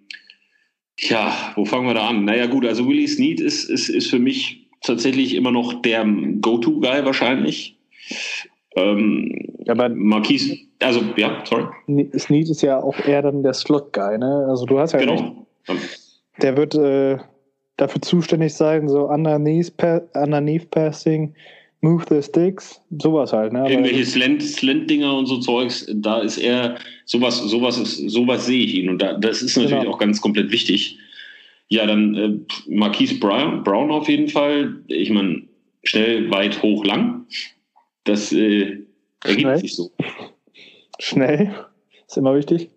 [0.98, 2.24] ja, wo fangen wir da an?
[2.24, 7.04] Naja gut, also Willie Snead ist, ist, ist für mich tatsächlich immer noch der Go-To-Guy
[7.04, 7.78] wahrscheinlich.
[8.74, 11.66] Ähm, aber Marquise, also ja, sorry.
[12.18, 14.46] Snead ist ja auch eher dann der Slot-Guy, ne?
[14.48, 15.46] Also du hast ja genau.
[15.68, 16.00] Recht.
[16.42, 17.18] Der wird äh,
[17.80, 19.72] dafür zuständig sein, so underneath,
[20.14, 21.34] underneath Passing,
[21.82, 23.52] Move the Sticks, sowas halt.
[23.52, 23.68] Ne?
[23.68, 28.74] Irgendwelche Slant, Slant-Dinger und so Zeugs, da ist er, sowas, sowas ist, sowas sehe ich
[28.74, 28.90] ihn.
[28.90, 29.94] Und da, das ist natürlich genau.
[29.94, 30.98] auch ganz komplett wichtig.
[31.68, 32.32] Ja, dann äh,
[32.68, 34.74] Marquise Brown, Brown auf jeden Fall.
[34.88, 35.42] Ich meine,
[35.84, 37.24] schnell, weit, hoch, lang.
[38.04, 38.80] Das äh,
[39.24, 39.58] ergibt Schnell.
[39.58, 39.90] sich so.
[40.98, 41.54] Schnell,
[42.06, 42.68] ist immer wichtig.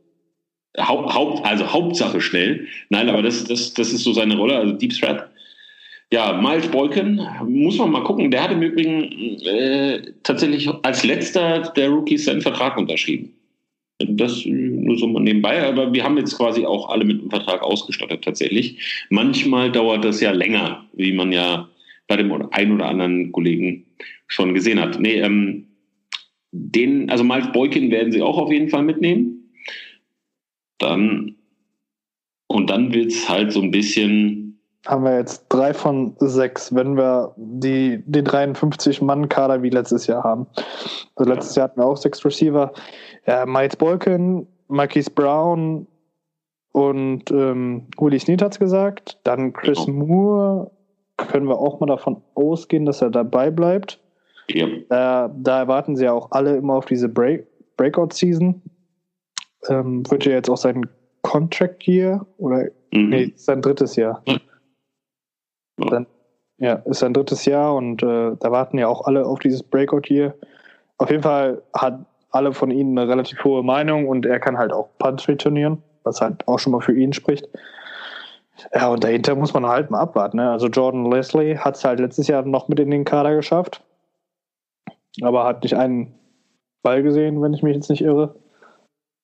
[0.80, 2.68] Haupt, Haupt, also Hauptsache schnell.
[2.90, 5.30] Nein, aber das, das, das ist so seine Rolle, also Deep Threat.
[6.12, 8.30] Ja, Miles Boykin, muss man mal gucken.
[8.30, 13.34] Der hat im Übrigen äh, tatsächlich als letzter der Rookies seinen Vertrag unterschrieben.
[14.00, 17.64] Das nur so mal nebenbei, aber wir haben jetzt quasi auch alle mit einem Vertrag
[17.64, 19.06] ausgestattet tatsächlich.
[19.10, 21.70] Manchmal dauert das ja länger, wie man ja
[22.08, 23.86] bei dem einen oder anderen Kollegen
[24.28, 25.00] schon gesehen hat.
[25.00, 25.68] Nee, ähm,
[26.52, 29.43] den, also Miles Boykin werden sie auch auf jeden Fall mitnehmen.
[30.84, 31.36] Dann,
[32.48, 34.60] und dann wird es halt so ein bisschen.
[34.86, 40.46] Haben wir jetzt drei von sechs, wenn wir die, die 53-Mann-Kader wie letztes Jahr haben.
[41.16, 42.74] Also letztes Jahr hatten wir auch sechs Receiver.
[43.26, 45.88] Ja, Miles Boykin, Marquise Brown
[46.74, 49.20] und ähm, Willie Snead hat es gesagt.
[49.24, 50.06] Dann Chris genau.
[50.06, 50.72] Moore.
[51.16, 54.00] Können wir auch mal davon ausgehen, dass er dabei bleibt.
[54.50, 54.66] Ja.
[54.66, 58.62] Äh, da erwarten sie ja auch alle immer auf diese Break Breakout-Season.
[59.70, 60.88] Ähm, wird ja jetzt auch sein
[61.22, 63.10] Contract Year oder mhm.
[63.10, 64.22] nee, sein drittes Jahr.
[64.28, 64.38] Ja.
[65.78, 66.08] Dann,
[66.58, 70.08] ja, ist sein drittes Jahr und äh, da warten ja auch alle auf dieses Breakout
[70.08, 70.36] Year.
[70.98, 74.72] Auf jeden Fall hat alle von ihnen eine relativ hohe Meinung und er kann halt
[74.72, 77.48] auch Punts returnieren, was halt auch schon mal für ihn spricht.
[78.74, 80.38] Ja, und dahinter muss man halt mal abwarten.
[80.38, 80.52] Ne?
[80.52, 83.84] Also Jordan Leslie hat es halt letztes Jahr noch mit in den Kader geschafft
[85.22, 86.14] aber hat nicht einen
[86.82, 88.36] Ball gesehen, wenn ich mich jetzt nicht irre.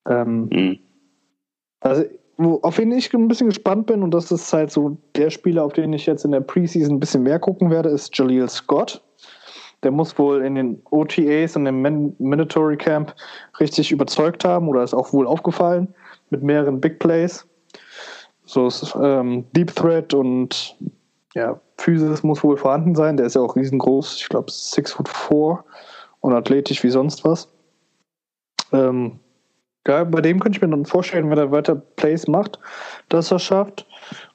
[0.09, 0.79] Ähm, mhm.
[1.81, 2.03] Also,
[2.37, 5.63] wo, auf wen ich ein bisschen gespannt bin, und das ist halt so der Spieler,
[5.63, 9.01] auf den ich jetzt in der Preseason ein bisschen mehr gucken werde, ist Jaleel Scott.
[9.83, 11.81] Der muss wohl in den OTAs und im
[12.17, 13.15] Mandatory Camp
[13.59, 15.93] richtig überzeugt haben oder ist auch wohl aufgefallen
[16.31, 17.47] mit mehreren Big Plays.
[18.45, 20.75] So ist ähm, Deep Threat und
[21.35, 23.15] ja, Physis muss wohl vorhanden sein.
[23.15, 24.17] Der ist ja auch riesengroß.
[24.17, 25.63] Ich glaube, 6 foot 4
[26.21, 27.47] und athletisch wie sonst was.
[28.73, 29.19] Ähm,
[29.89, 32.59] ja, bei dem könnte ich mir dann vorstellen, wenn er weiter Plays macht,
[33.09, 33.85] dass er schafft.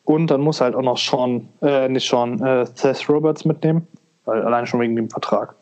[0.03, 3.87] Und dann muss halt auch noch Sean, äh, nicht Sean, äh, Seth Roberts mitnehmen,
[4.25, 5.55] weil allein schon wegen dem Vertrag.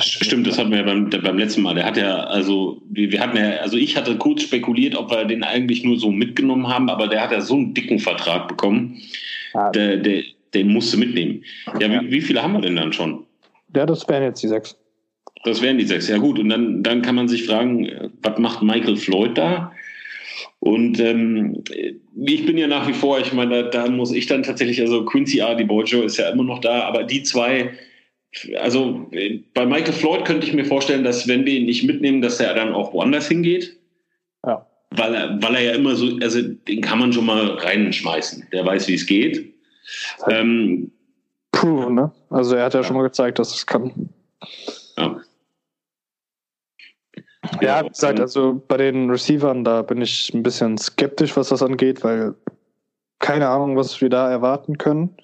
[0.00, 1.74] Stimmt, das hatten wir ja beim, beim letzten Mal.
[1.74, 5.44] Der hat ja, also, wir hatten ja, also ich hatte kurz spekuliert, ob wir den
[5.44, 9.00] eigentlich nur so mitgenommen haben, aber der hat ja so einen dicken Vertrag bekommen.
[9.54, 9.70] Ja.
[9.70, 10.22] Der, der,
[10.54, 11.44] den musste mitnehmen.
[11.78, 13.24] Ja, Wie, wie viele haben wir denn dann schon?
[13.74, 14.76] Ja, das wären jetzt die sechs.
[15.44, 16.38] Das wären die sechs, ja gut.
[16.38, 19.72] Und dann, dann kann man sich fragen, was macht Michael Floyd da?
[20.60, 21.62] Und ähm,
[22.16, 25.04] ich bin ja nach wie vor, ich meine, da, da muss ich dann tatsächlich, also
[25.04, 25.54] Quincy A.
[25.54, 27.74] Bojo ist ja immer noch da, aber die zwei,
[28.60, 29.08] also
[29.54, 32.54] bei Michael Floyd könnte ich mir vorstellen, dass wenn wir ihn nicht mitnehmen, dass er
[32.54, 33.76] dann auch woanders hingeht.
[34.44, 34.66] Ja.
[34.90, 38.48] Weil er, weil er ja immer so, also den kann man schon mal reinschmeißen.
[38.52, 39.54] Der weiß, wie es geht.
[40.28, 40.90] Ähm,
[41.52, 42.12] proven, ne?
[42.30, 42.86] Also er hat ja, ja.
[42.86, 44.08] schon mal gezeigt, dass es kann.
[44.96, 45.20] Ja.
[47.60, 51.62] Ja, wie gesagt, also bei den Receivern, da bin ich ein bisschen skeptisch, was das
[51.62, 52.34] angeht, weil
[53.18, 55.16] keine Ahnung, was wir da erwarten können.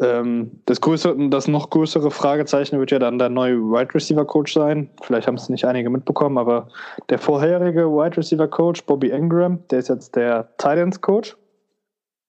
[0.00, 4.52] Ähm, das, größere, das noch größere Fragezeichen wird ja dann der neue Wide Receiver Coach
[4.52, 4.90] sein.
[5.02, 6.68] Vielleicht haben es nicht einige mitbekommen, aber
[7.10, 11.36] der vorherige Wide Receiver Coach, Bobby Ingram, der ist jetzt der Titans Coach.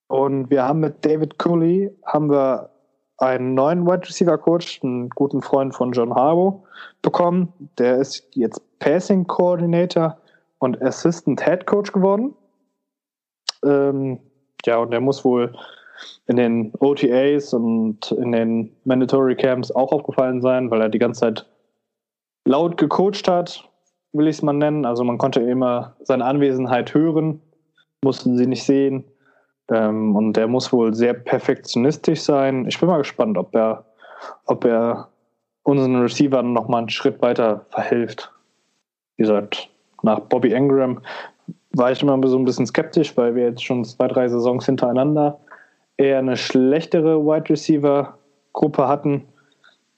[0.07, 2.69] Und wir haben mit David Cooley haben wir
[3.17, 6.63] einen neuen Wide Receiver Coach, einen guten Freund von John Harbaugh,
[7.01, 7.53] bekommen.
[7.77, 10.17] Der ist jetzt Passing Coordinator
[10.59, 12.33] und Assistant Head Coach geworden.
[13.63, 14.19] Ähm,
[14.65, 15.55] ja, und der muss wohl
[16.27, 21.21] in den OTAs und in den Mandatory Camps auch aufgefallen sein, weil er die ganze
[21.21, 21.45] Zeit
[22.45, 23.69] laut gecoacht hat,
[24.13, 24.85] will ich es mal nennen.
[24.85, 27.41] Also man konnte immer seine Anwesenheit hören,
[28.03, 29.05] mussten sie nicht sehen.
[29.71, 32.65] Ähm, und der muss wohl sehr perfektionistisch sein.
[32.67, 33.85] Ich bin mal gespannt, ob er,
[34.45, 35.09] ob er
[35.63, 38.31] unseren Receivern noch mal einen Schritt weiter verhilft.
[39.17, 39.69] Wie gesagt,
[40.03, 41.01] nach Bobby Ingram
[41.71, 45.39] war ich immer so ein bisschen skeptisch, weil wir jetzt schon zwei, drei Saisons hintereinander
[45.97, 48.17] eher eine schlechtere Wide Receiver
[48.53, 49.27] Gruppe hatten.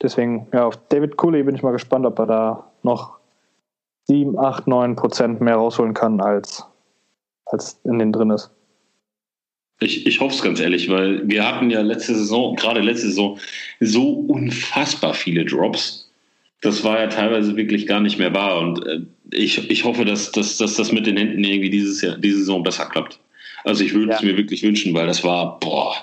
[0.01, 3.17] Deswegen, ja, auf David Cooley bin ich mal gespannt, ob er da noch
[4.05, 6.65] 7, 8, 9 Prozent mehr rausholen kann, als,
[7.45, 8.51] als in den drin ist.
[9.79, 13.39] Ich, ich hoffe es ganz ehrlich, weil wir hatten ja letzte Saison, gerade letzte Saison,
[13.79, 16.11] so unfassbar viele Drops.
[16.61, 18.59] Das war ja teilweise wirklich gar nicht mehr wahr.
[18.59, 22.17] Und äh, ich, ich hoffe, dass, dass, dass das mit den Händen irgendwie dieses Jahr,
[22.17, 23.19] diese Saison besser klappt.
[23.65, 24.15] Also ich würde ja.
[24.15, 25.93] es mir wirklich wünschen, weil das war, boah.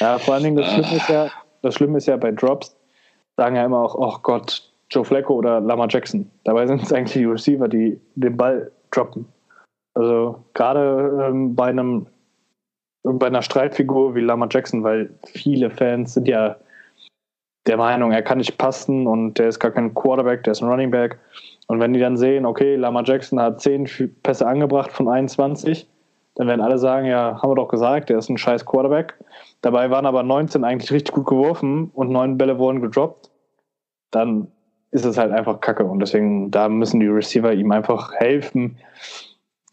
[0.00, 1.30] Ja, vor allen Dingen das Schlimme ist ja,
[1.62, 2.76] das Schlimme ist ja bei Drops,
[3.36, 6.28] sagen ja immer auch, oh Gott, Joe Flacco oder Lama Jackson.
[6.44, 9.26] Dabei sind es eigentlich die Receiver, die den Ball droppen.
[9.94, 12.06] Also gerade ähm, bei einem
[13.12, 16.56] bei einer Streitfigur wie Lama Jackson, weil viele Fans sind ja
[17.66, 20.68] der Meinung, er kann nicht passen und der ist gar kein Quarterback, der ist ein
[20.68, 21.18] Running Back.
[21.66, 23.88] Und wenn die dann sehen, okay, Lama Jackson hat 10
[24.22, 25.88] Pässe angebracht von 21,
[26.36, 29.14] dann werden alle sagen, ja, haben wir doch gesagt, der ist ein scheiß Quarterback.
[29.62, 33.30] Dabei waren aber 19 eigentlich richtig gut geworfen und 9 Bälle wurden gedroppt.
[34.12, 34.48] Dann
[34.92, 35.84] ist es halt einfach kacke.
[35.84, 38.78] Und deswegen, da müssen die Receiver ihm einfach helfen,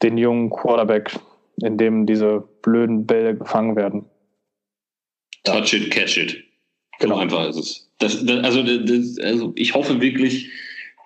[0.01, 1.19] den jungen Quarterback,
[1.63, 4.05] in dem diese blöden Bälle gefangen werden.
[5.43, 6.43] Touch it, catch it.
[6.99, 7.15] Genau.
[7.15, 7.89] So einfach ist es.
[7.99, 10.49] Das, das, also, das, also ich hoffe wirklich,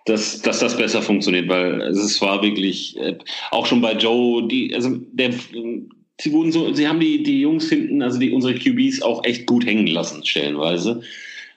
[0.06, 3.18] dass, dass das besser funktioniert, weil es war wirklich äh,
[3.52, 5.32] auch schon bei Joe, die, also der,
[6.20, 9.46] sie wurden so, sie haben die, die Jungs hinten, also die unsere QBs auch echt
[9.46, 11.02] gut hängen lassen, stellenweise.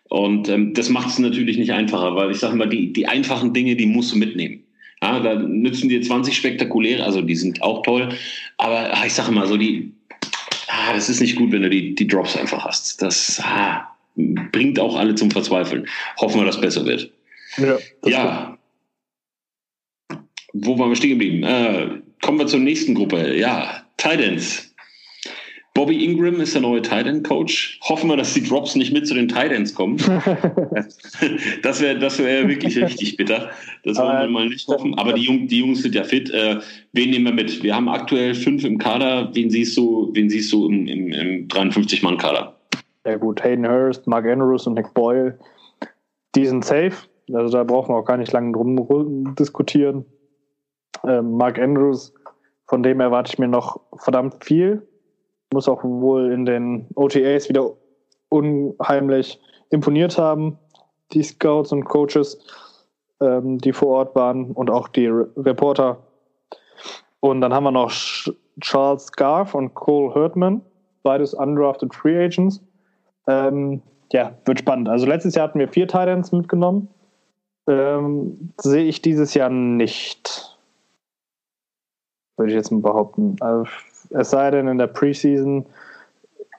[0.09, 3.55] Und ähm, das macht es natürlich nicht einfacher, weil ich sage mal, die, die einfachen
[3.55, 4.60] Dinge, die musst du mitnehmen.
[5.03, 8.11] Ja, da nützen dir 20 spektakuläre, also die sind auch toll,
[8.59, 9.93] aber ich sage mal so, die,
[10.69, 13.01] ah, das ist nicht gut, wenn du die, die Drops einfach hast.
[13.01, 13.97] Das ah,
[14.53, 15.87] bringt auch alle zum Verzweifeln.
[16.21, 17.11] Hoffen wir, dass es besser wird.
[17.57, 17.79] Ja.
[18.05, 18.59] ja.
[20.53, 21.45] Wo waren wir stehen geblieben?
[21.45, 23.37] Äh, kommen wir zur nächsten Gruppe.
[23.37, 24.70] Ja, Titans.
[25.75, 27.79] Bobby Ingram ist der neue Titan Coach.
[27.89, 29.99] Hoffen wir, dass die Drops nicht mit zu den Titans kommen.
[31.63, 33.51] das wäre das wär wirklich richtig bitter.
[33.85, 34.99] Das wollen wir mal nicht hoffen.
[34.99, 36.29] Aber die, Jung, die Jungs sind ja fit.
[36.31, 36.59] Äh,
[36.93, 37.63] wen nehmen wir mit?
[37.63, 39.31] Wir haben aktuell fünf im Kader.
[39.33, 42.57] Wen siehst du, wen siehst du im, im, im 53-Mann-Kader?
[43.07, 45.39] Ja gut, Hayden Hurst, Mark Andrews und Nick Boyle,
[46.35, 46.93] die sind safe.
[47.33, 50.05] Also da brauchen wir auch gar nicht lange drum diskutieren.
[51.07, 52.13] Ähm, Mark Andrews,
[52.67, 54.87] von dem erwarte ich mir noch verdammt viel.
[55.53, 57.73] Muss auch wohl in den OTAs wieder
[58.29, 60.59] unheimlich imponiert haben,
[61.13, 62.39] die Scouts und Coaches,
[63.21, 65.99] ähm, die vor Ort waren und auch die Re Reporter.
[67.21, 67.93] Und dann haben wir noch
[68.61, 70.63] Charles Garf und Cole Hurtman,
[71.03, 72.63] beides undrafted Free Agents.
[73.27, 73.83] Ähm,
[74.13, 74.89] ja, wird spannend.
[74.89, 76.89] Also letztes Jahr hatten wir vier Titans mitgenommen.
[77.69, 80.59] Ähm, sehe ich dieses Jahr nicht.
[82.37, 83.37] Würde ich jetzt mal behaupten.
[83.41, 83.71] Also,
[84.11, 85.67] es sei denn, in der Preseason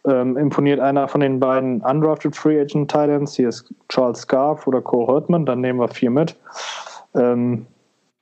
[0.06, 3.36] ähm, imponiert einer von den beiden undrafted Free Agent Titans.
[3.36, 5.46] Hier ist Charles Scarf oder Cole Hurtman.
[5.46, 6.36] Dann nehmen wir vier mit.
[7.14, 7.68] Ähm,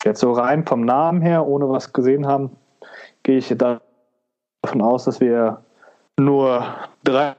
[0.04, 2.52] jetzt so rein vom Namen her, ohne was gesehen haben,
[3.24, 5.62] gehe ich davon aus, dass wir
[6.18, 6.66] nur
[7.04, 7.36] drei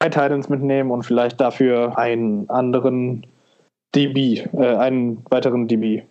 [0.00, 3.26] Titans mitnehmen und vielleicht dafür einen anderen
[3.94, 6.02] DB, äh, einen weiteren DB.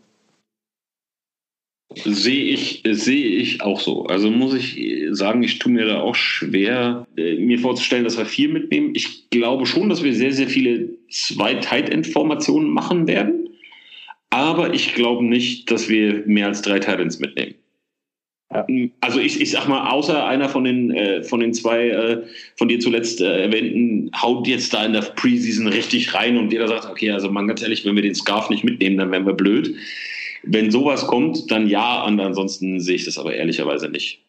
[1.95, 4.05] Sehe ich, sehe ich auch so.
[4.05, 8.25] Also muss ich sagen, ich tue mir da auch schwer, äh, mir vorzustellen, dass wir
[8.25, 8.93] vier mitnehmen.
[8.95, 13.49] Ich glaube schon, dass wir sehr, sehr viele zwei Tight End Formationen machen werden.
[14.29, 17.55] Aber ich glaube nicht, dass wir mehr als drei Titans mitnehmen.
[18.51, 18.67] Ja.
[19.01, 22.23] Also ich, ich sag mal, außer einer von den, äh, von den zwei äh,
[22.55, 26.67] von dir zuletzt äh, erwähnten haut jetzt da in der Preseason richtig rein und jeder
[26.67, 29.33] sagt, okay, also man ganz ehrlich, wenn wir den Scarf nicht mitnehmen, dann wären wir
[29.33, 29.75] blöd.
[30.43, 34.23] Wenn sowas kommt, dann ja, und ansonsten sehe ich das aber ehrlicherweise nicht.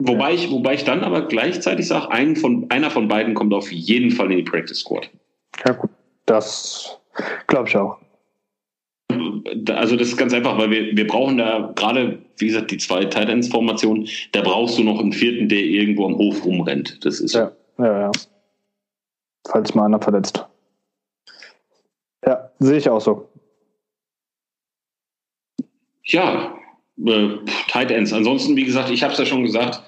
[0.00, 3.72] Wobei ich, wobei ich dann aber gleichzeitig sage, ein von, einer von beiden kommt auf
[3.72, 5.10] jeden Fall in die Practice Squad.
[5.66, 5.90] Ja gut,
[6.26, 6.98] das
[7.48, 7.98] glaube ich auch
[9.70, 13.04] also das ist ganz einfach, weil wir, wir brauchen da gerade, wie gesagt, die zwei
[13.04, 17.04] Titans-Formationen, da brauchst du noch einen vierten, der irgendwo am Hof rumrennt.
[17.04, 18.10] Das ist ja, ja, ja.
[19.48, 20.44] Falls mal einer verletzt.
[22.26, 23.28] Ja, sehe ich auch so.
[26.08, 26.58] Ja,
[27.04, 27.28] äh,
[27.68, 28.12] Tight Ends.
[28.12, 29.82] Ansonsten, wie gesagt, ich habe es ja schon gesagt,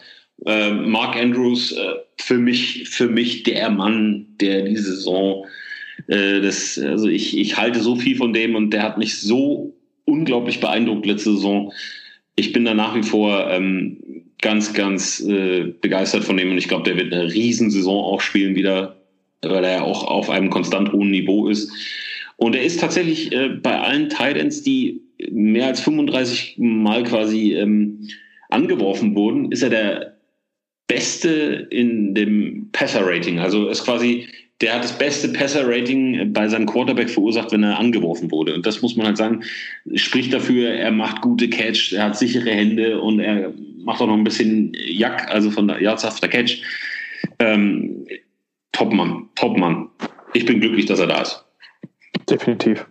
[0.47, 5.47] äh, Mark Andrews äh, für mich für mich der Mann, der die Saison
[6.09, 9.75] äh, das, also ich, ich halte so viel von dem und der hat mich so
[10.05, 11.73] unglaublich beeindruckt letzte Saison.
[12.37, 13.99] Ich bin da nach wie vor ähm,
[14.41, 18.55] ganz, ganz äh, begeistert von dem und ich glaube, der wird eine Riesensaison auch spielen
[18.55, 18.97] wieder,
[19.43, 21.71] weil er auch auf einem konstant hohen Niveau ist.
[22.37, 28.09] Und er ist tatsächlich äh, bei allen Titans, die mehr als 35 Mal quasi ähm,
[28.49, 30.17] angeworfen wurden, ist er der
[30.87, 33.39] Beste in dem Passer-Rating.
[33.39, 34.27] Also ist quasi
[34.61, 38.55] der hat das beste Passer-Rating bei seinem Quarterback verursacht, wenn er angeworfen wurde.
[38.55, 39.43] Und das muss man halt sagen,
[39.95, 44.17] spricht dafür, er macht gute Catch, er hat sichere Hände und er macht auch noch
[44.17, 46.63] ein bisschen Jack, also von der Yards after Catch.
[47.39, 48.07] Ähm,
[48.73, 49.89] Topmann, Topmann.
[50.35, 51.45] Ich bin glücklich, dass er da ist.
[52.29, 52.87] Definitiv.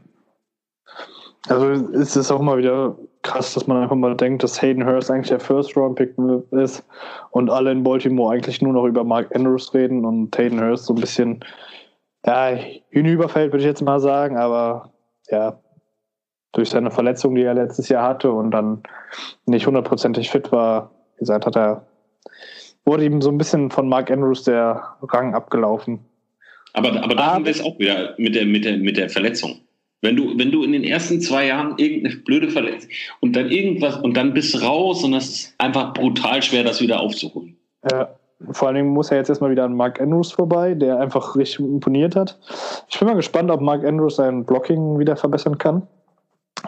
[1.48, 5.10] Also ist es auch mal wieder krass, dass man einfach mal denkt, dass Hayden Hurst
[5.10, 6.16] eigentlich der First-Round-Pick
[6.52, 6.86] ist
[7.32, 10.94] und alle in Baltimore eigentlich nur noch über Mark Andrews reden und Hayden Hurst so
[10.94, 11.40] ein bisschen
[12.26, 12.58] ja,
[12.90, 14.92] hinüberfällt, würde ich jetzt mal sagen, aber
[15.30, 15.60] ja,
[16.52, 18.84] durch seine Verletzung, die er letztes Jahr hatte und dann
[19.46, 21.86] nicht hundertprozentig fit war, wie gesagt, hat er,
[22.86, 26.00] wurde ihm so ein bisschen von Mark Andrews der Rang abgelaufen.
[26.74, 29.62] Aber, aber da haben wir es auch wieder mit der, mit der, mit der Verletzung.
[30.02, 32.90] Wenn du, wenn du in den ersten zwei Jahren irgendeine blöde Verletzung
[33.20, 36.80] und dann irgendwas und dann bist du raus und das ist einfach brutal schwer, das
[36.80, 37.58] wieder aufzuholen.
[37.92, 38.10] Ja,
[38.52, 41.60] vor allen Dingen muss er jetzt erstmal wieder an Mark Andrews vorbei, der einfach richtig
[41.60, 42.40] imponiert hat.
[42.88, 45.86] Ich bin mal gespannt, ob Mark Andrews sein Blocking wieder verbessern kann,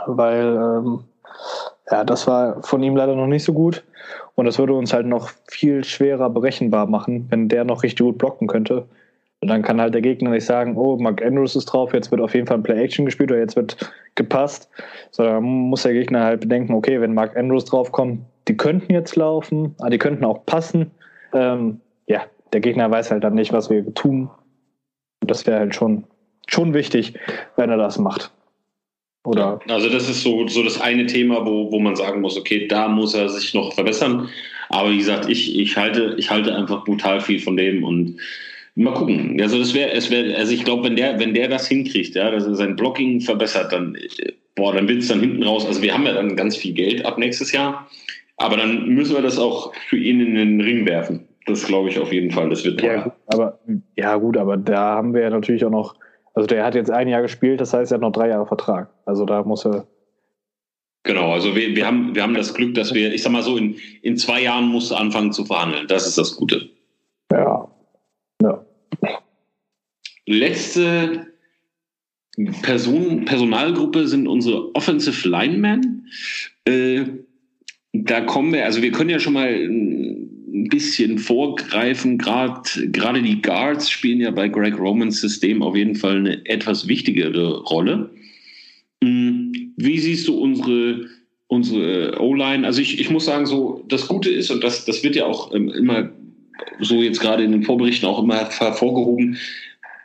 [0.05, 0.99] weil ähm,
[1.89, 3.83] ja, das war von ihm leider noch nicht so gut
[4.35, 8.17] und das würde uns halt noch viel schwerer berechenbar machen, wenn der noch richtig gut
[8.17, 8.85] blocken könnte.
[9.41, 12.21] Und dann kann halt der Gegner nicht sagen, oh, Mark Andrews ist drauf, jetzt wird
[12.21, 13.75] auf jeden Fall ein Play-Action gespielt oder jetzt wird
[14.13, 14.69] gepasst.
[15.09, 19.75] Sondern muss der Gegner halt bedenken, okay, wenn Mark Andrews draufkommt, die könnten jetzt laufen,
[19.79, 20.91] aber die könnten auch passen.
[21.33, 22.21] Ähm, ja,
[22.53, 24.29] der Gegner weiß halt dann nicht, was wir tun.
[25.21, 26.03] Und das wäre halt schon,
[26.47, 27.15] schon wichtig,
[27.55, 28.31] wenn er das macht.
[29.23, 29.59] Oder?
[29.67, 32.87] Also das ist so, so das eine Thema, wo, wo man sagen muss, okay, da
[32.87, 34.29] muss er sich noch verbessern.
[34.69, 38.19] Aber wie gesagt, ich, ich, halte, ich halte einfach brutal viel von dem und
[38.75, 39.39] Mal gucken.
[39.41, 42.31] Also das wäre, es wäre, also ich glaube, wenn der, wenn der das hinkriegt, ja,
[42.31, 43.97] dass er sein Blocking verbessert, dann,
[44.55, 45.65] boah, dann wird es dann hinten raus.
[45.65, 47.87] Also wir haben ja dann ganz viel Geld ab nächstes Jahr,
[48.37, 51.27] aber dann müssen wir das auch für ihn in den Ring werfen.
[51.47, 52.49] Das glaube ich auf jeden Fall.
[52.49, 52.93] Das wird teuer.
[52.93, 53.59] Ja, aber
[53.97, 55.95] ja gut, aber da haben wir ja natürlich auch noch.
[56.33, 58.89] Also der hat jetzt ein Jahr gespielt, das heißt, er hat noch drei Jahre Vertrag.
[59.05, 59.85] Also da muss er.
[61.03, 63.57] Genau, also wir, wir, haben, wir haben das Glück, dass wir, ich sag mal so,
[63.57, 65.87] in, in zwei Jahren musst du anfangen zu verhandeln.
[65.87, 66.69] Das ist das Gute.
[67.31, 67.70] Ja.
[70.31, 71.27] Letzte
[72.61, 76.07] Person, Personalgruppe sind unsere Offensive Linemen.
[76.63, 77.01] Äh,
[77.91, 82.17] da kommen wir, also wir können ja schon mal ein bisschen vorgreifen.
[82.17, 87.63] Gerade die Guards spielen ja bei Greg Romans System auf jeden Fall eine etwas wichtigere
[87.63, 88.09] Rolle.
[89.03, 91.09] Hm, wie siehst du unsere,
[91.47, 92.65] unsere O-Line?
[92.65, 95.53] Also ich, ich muss sagen, so das Gute ist, und das, das wird ja auch
[95.53, 96.09] ähm, immer
[96.79, 99.37] so jetzt gerade in den Vorberichten auch immer hervorgehoben,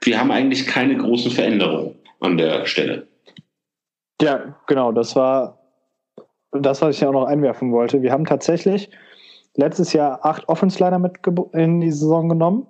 [0.02, 3.06] wir haben eigentlich keine großen Veränderungen an der Stelle.
[4.20, 5.58] Ja, genau, das war
[6.52, 8.02] das, was ich ja auch noch einwerfen wollte.
[8.02, 8.90] Wir haben tatsächlich
[9.54, 11.18] letztes Jahr acht Offensliner mit
[11.52, 12.66] in die Saison genommen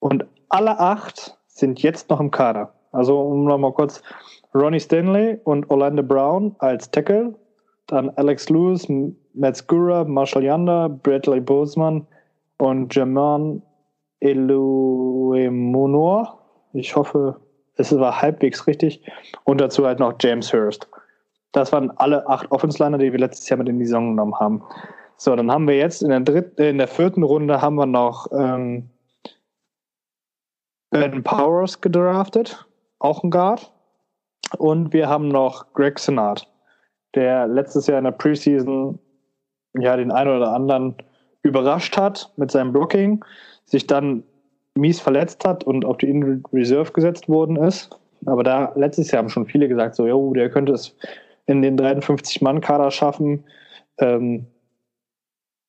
[0.00, 2.72] und alle acht sind jetzt noch im Kader.
[2.92, 4.02] Also um nochmal kurz
[4.54, 7.34] Ronnie Stanley und Orlando Brown als Tackle,
[7.86, 8.86] dann Alex Lewis,
[9.34, 12.06] Matt Skura, Marshall Yander, Bradley Boseman,
[12.62, 13.60] und Germain
[14.22, 15.88] Eluemunor.
[16.72, 17.40] Ich hoffe,
[17.76, 19.02] es war halbwegs richtig.
[19.44, 20.88] Und dazu halt noch James Hurst.
[21.52, 24.62] Das waren alle acht Offensliner, die wir letztes Jahr mit in die Saison genommen haben.
[25.16, 28.26] So, dann haben wir jetzt in der dritten, in der vierten Runde haben wir noch
[28.32, 28.88] ähm,
[30.90, 32.66] Ben Powers gedraftet,
[32.98, 33.72] auch ein Guard.
[34.58, 36.46] Und wir haben noch Greg Senat,
[37.14, 38.98] der letztes Jahr in der Preseason
[39.78, 40.96] ja den einen oder anderen
[41.42, 43.24] überrascht hat mit seinem Blocking,
[43.66, 44.22] sich dann
[44.74, 47.98] mies verletzt hat und auf die Injured Reserve gesetzt worden ist.
[48.26, 50.96] Aber da letztes Jahr haben schon viele gesagt, so, jo, der könnte es
[51.46, 53.44] in den 53-Mann-Kader schaffen.
[53.98, 54.46] Ähm,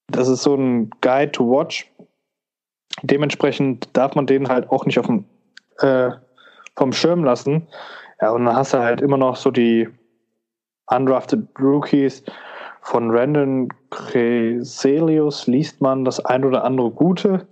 [0.08, 1.92] das ist so ein Guide to watch.
[3.02, 5.26] Dementsprechend darf man den halt auch nicht auf dem,
[5.80, 6.12] äh,
[6.76, 7.68] vom Schirm lassen.
[8.22, 9.90] Ja, und dann hast du halt immer noch so die
[10.88, 12.24] undrafted Rookies,
[12.84, 17.48] von Randon Creselius liest man das ein oder andere Gute.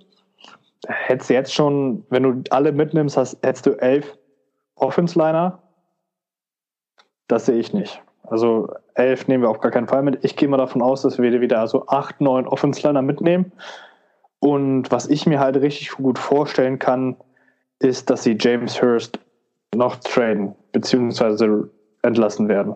[0.87, 4.17] Hättest du jetzt schon, wenn du alle mitnimmst, hast, hättest du elf
[4.75, 5.59] Offense-Liner.
[7.27, 8.01] Das sehe ich nicht.
[8.23, 10.23] Also elf nehmen wir auf gar keinen Fall mit.
[10.23, 13.51] Ich gehe mal davon aus, dass wir wieder so acht, neun Offense-Liner mitnehmen.
[14.39, 17.15] Und was ich mir halt richtig gut vorstellen kann,
[17.79, 19.19] ist, dass sie James Hurst
[19.75, 21.69] noch traden, beziehungsweise
[22.01, 22.75] entlassen werden.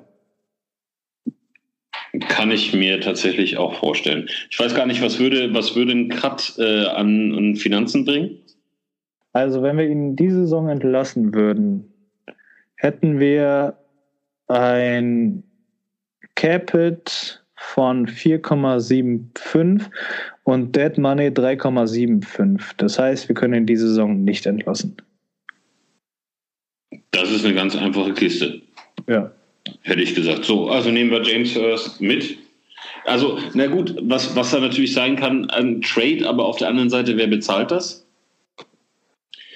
[2.20, 4.28] Kann ich mir tatsächlich auch vorstellen.
[4.49, 8.38] Ich weiß gar nicht, was würde, was würde ein Cut äh, an, an Finanzen bringen?
[9.34, 11.91] Also, wenn wir ihn diese Saison entlassen würden,
[12.76, 13.78] hätten wir
[14.47, 15.43] ein
[16.36, 19.89] Capit von 4,75
[20.43, 22.76] und Dead Money 3,75.
[22.78, 24.95] Das heißt, wir können ihn diese Saison nicht entlassen.
[27.11, 28.61] Das ist eine ganz einfache Kiste.
[29.07, 29.32] Ja.
[29.82, 30.45] Hätte ich gesagt.
[30.45, 32.38] So, also nehmen wir James Hurst mit.
[33.05, 36.89] Also, na gut, was, was da natürlich sein kann, ein Trade, aber auf der anderen
[36.89, 38.05] Seite, wer bezahlt das?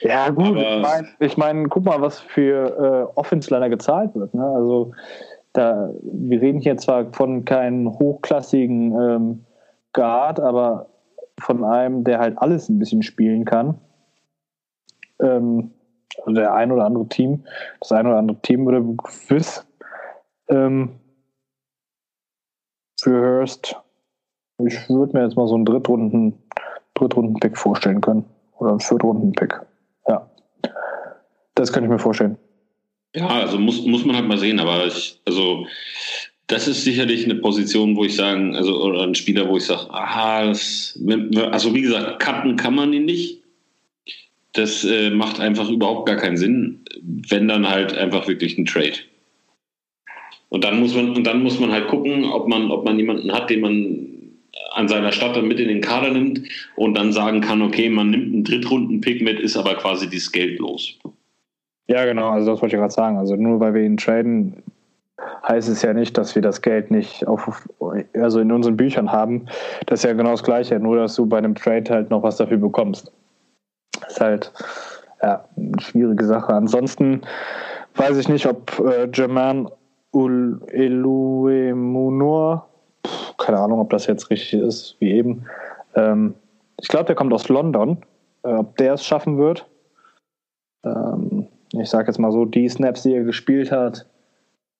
[0.01, 4.33] Ja, gut, aber ich meine, ich mein, guck mal, was für äh, Offense-Liner gezahlt wird.
[4.33, 4.43] Ne?
[4.43, 4.93] Also,
[5.53, 9.45] da, wir reden hier zwar von keinem hochklassigen ähm,
[9.93, 10.87] Guard, aber
[11.39, 13.79] von einem, der halt alles ein bisschen spielen kann.
[15.21, 15.71] Ähm,
[16.25, 17.43] also der ein oder andere Team,
[17.79, 19.65] das ein oder andere Team würde gewiss
[20.49, 20.89] ähm,
[23.01, 23.75] für Hurst,
[24.65, 26.33] ich würde mir jetzt mal so einen Drittrunden,
[26.95, 28.25] Drittrunden-Pick vorstellen können.
[28.57, 29.53] Oder einen Viertrunden-Pick.
[30.07, 30.29] Ja.
[31.55, 32.37] Das könnte ich mir vorstellen.
[33.15, 35.65] Ja, also muss, muss man halt mal sehen, aber ich, also
[36.47, 39.89] das ist sicherlich eine Position, wo ich sagen, also oder ein Spieler, wo ich sage,
[39.91, 40.99] aha, das,
[41.51, 43.43] also wie gesagt, cutten kann man ihn nicht.
[44.53, 48.97] Das äh, macht einfach überhaupt gar keinen Sinn, wenn dann halt einfach wirklich ein Trade.
[50.49, 53.31] Und dann muss man und dann muss man halt gucken, ob man ob man jemanden
[53.31, 54.07] hat, den man
[54.71, 56.41] an seiner Stadt dann mit in den Kader nimmt
[56.75, 60.59] und dann sagen kann, okay, man nimmt einen Drittrunden-Pick mit, ist aber quasi dieses Geld
[60.59, 60.97] los.
[61.87, 63.17] Ja, genau, also das wollte ich gerade sagen.
[63.17, 64.63] Also nur weil wir ihn traden,
[65.47, 67.67] heißt es ja nicht, dass wir das Geld nicht auf,
[68.13, 69.45] also in unseren Büchern haben.
[69.85, 72.37] Das ist ja genau das Gleiche, nur dass du bei einem Trade halt noch was
[72.37, 73.11] dafür bekommst.
[74.01, 74.53] Das ist halt
[75.21, 76.53] ja, eine schwierige Sache.
[76.53, 77.21] Ansonsten
[77.95, 79.69] weiß ich nicht, ob äh, German
[80.13, 81.87] Eluemunor,
[83.37, 85.45] keine Ahnung, ob das jetzt richtig ist, wie eben.
[85.95, 86.33] Ähm,
[86.81, 87.97] ich glaube, der kommt aus London.
[88.43, 89.67] Äh, ob der es schaffen wird.
[90.83, 94.05] Ähm, ich sage jetzt mal so, die Snaps, die er gespielt hat,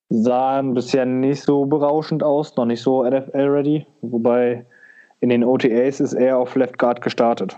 [0.09, 3.86] sahen bisher nicht so berauschend aus, noch nicht so NFL-ready.
[4.01, 4.65] Wobei
[5.19, 7.57] in den OTAs ist er auf Left Guard gestartet.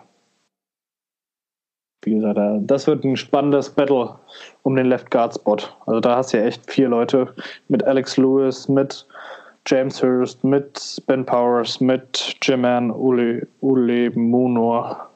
[2.03, 4.15] Wie gesagt, das wird ein spannendes Battle
[4.63, 5.57] um den Left Guard Spot.
[5.85, 7.33] Also da hast du ja echt vier Leute
[7.67, 9.05] mit Alex Lewis, mit
[9.67, 15.09] James Hurst, mit Ben Powers, mit Jermaine Ule, Ule Munor.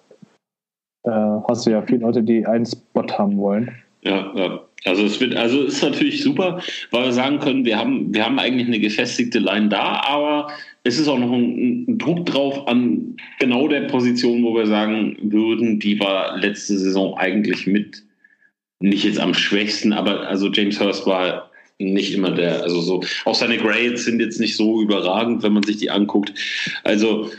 [1.03, 1.11] Äh,
[1.47, 3.71] hast du ja viele Leute, die einen Spot haben wollen.
[4.01, 4.59] Ja, ja.
[4.85, 6.61] Also es wird, also ist natürlich super,
[6.91, 10.51] weil wir sagen können, wir haben, wir haben eigentlich eine gefestigte Line da, aber
[10.83, 15.17] es ist auch noch ein, ein, Druck drauf an genau der Position, wo wir sagen
[15.21, 18.03] würden, die war letzte Saison eigentlich mit
[18.79, 23.35] nicht jetzt am schwächsten, aber also James Hurst war nicht immer der, also so, auch
[23.35, 26.33] seine Grades sind jetzt nicht so überragend, wenn man sich die anguckt.
[26.83, 27.31] Also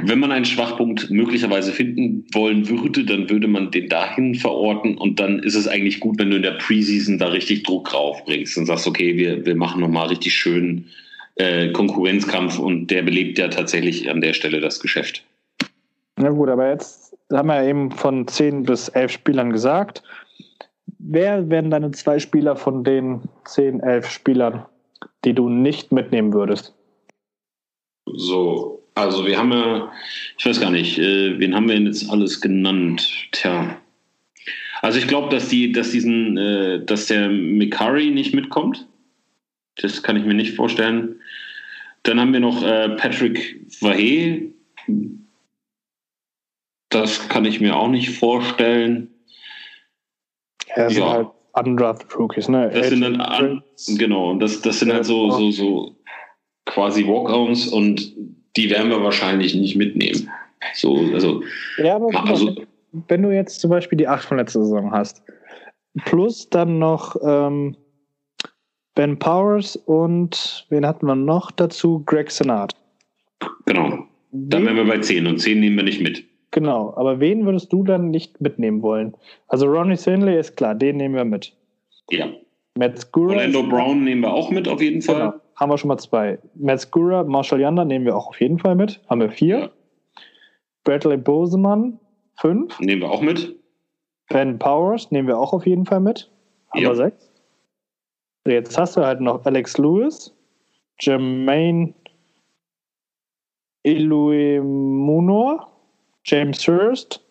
[0.00, 5.20] wenn man einen Schwachpunkt möglicherweise finden wollen würde, dann würde man den dahin verorten und
[5.20, 8.66] dann ist es eigentlich gut, wenn du in der Preseason da richtig Druck raufbringst und
[8.66, 10.86] sagst, okay, wir, wir machen nochmal richtig schön
[11.36, 15.24] äh, Konkurrenzkampf und der belebt ja tatsächlich an der Stelle das Geschäft.
[16.16, 20.02] Na gut, aber jetzt haben wir ja eben von zehn bis elf Spielern gesagt.
[20.98, 24.64] Wer wären deine zwei Spieler von den zehn, elf Spielern,
[25.24, 26.74] die du nicht mitnehmen würdest?
[28.06, 29.92] So, also wir haben ja,
[30.38, 33.08] ich weiß gar nicht, äh, wen haben wir denn jetzt alles genannt?
[33.32, 33.78] Tja.
[34.82, 38.86] Also ich glaube, dass die, dass diesen, äh, dass der Mikari nicht mitkommt.
[39.76, 41.20] Das kann ich mir nicht vorstellen.
[42.02, 44.50] Dann haben wir noch äh, Patrick Vahe.
[46.88, 49.08] Das kann ich mir auch nicht vorstellen.
[50.68, 50.98] Ja, das ja.
[50.98, 52.70] sind halt undrafted Rookies, ne?
[52.70, 55.96] Das sind dann, an, genau, das, das sind halt so, so, so
[56.66, 58.14] quasi Walkouts und
[58.56, 60.28] die werden wir wahrscheinlich nicht mitnehmen.
[60.74, 61.42] So, also,
[61.78, 62.54] ja, aber also,
[63.08, 65.22] wenn du jetzt zum Beispiel die 8 von letzter Saison hast,
[66.04, 67.76] plus dann noch ähm,
[68.94, 72.02] Ben Powers und wen hatten wir noch dazu?
[72.04, 72.74] Greg Senat.
[73.66, 74.06] Genau.
[74.30, 76.24] Dann wären wir bei 10 und 10 nehmen wir nicht mit.
[76.52, 79.14] Genau, aber wen würdest du dann nicht mitnehmen wollen?
[79.48, 81.52] Also Ronnie Sinley ist klar, den nehmen wir mit.
[82.10, 82.28] Ja.
[82.78, 85.16] Matt Skura Orlando Brown nehmen wir auch mit auf jeden Fall.
[85.16, 86.38] Genau haben wir schon mal zwei.
[86.54, 89.00] Matt Skura, Marshall Yanda nehmen wir auch auf jeden Fall mit.
[89.08, 89.58] Haben wir vier.
[89.58, 89.70] Ja.
[90.84, 92.00] Bradley Boseman,
[92.40, 92.78] fünf.
[92.80, 93.56] Nehmen wir auch mit.
[94.28, 96.30] Ben Powers nehmen wir auch auf jeden Fall mit.
[96.70, 96.88] Haben ja.
[96.90, 97.30] wir sechs.
[98.46, 100.34] Jetzt hast du halt noch Alex Lewis,
[101.00, 101.94] Jermaine
[103.84, 105.70] Iluemunor,
[106.24, 107.24] James Hurst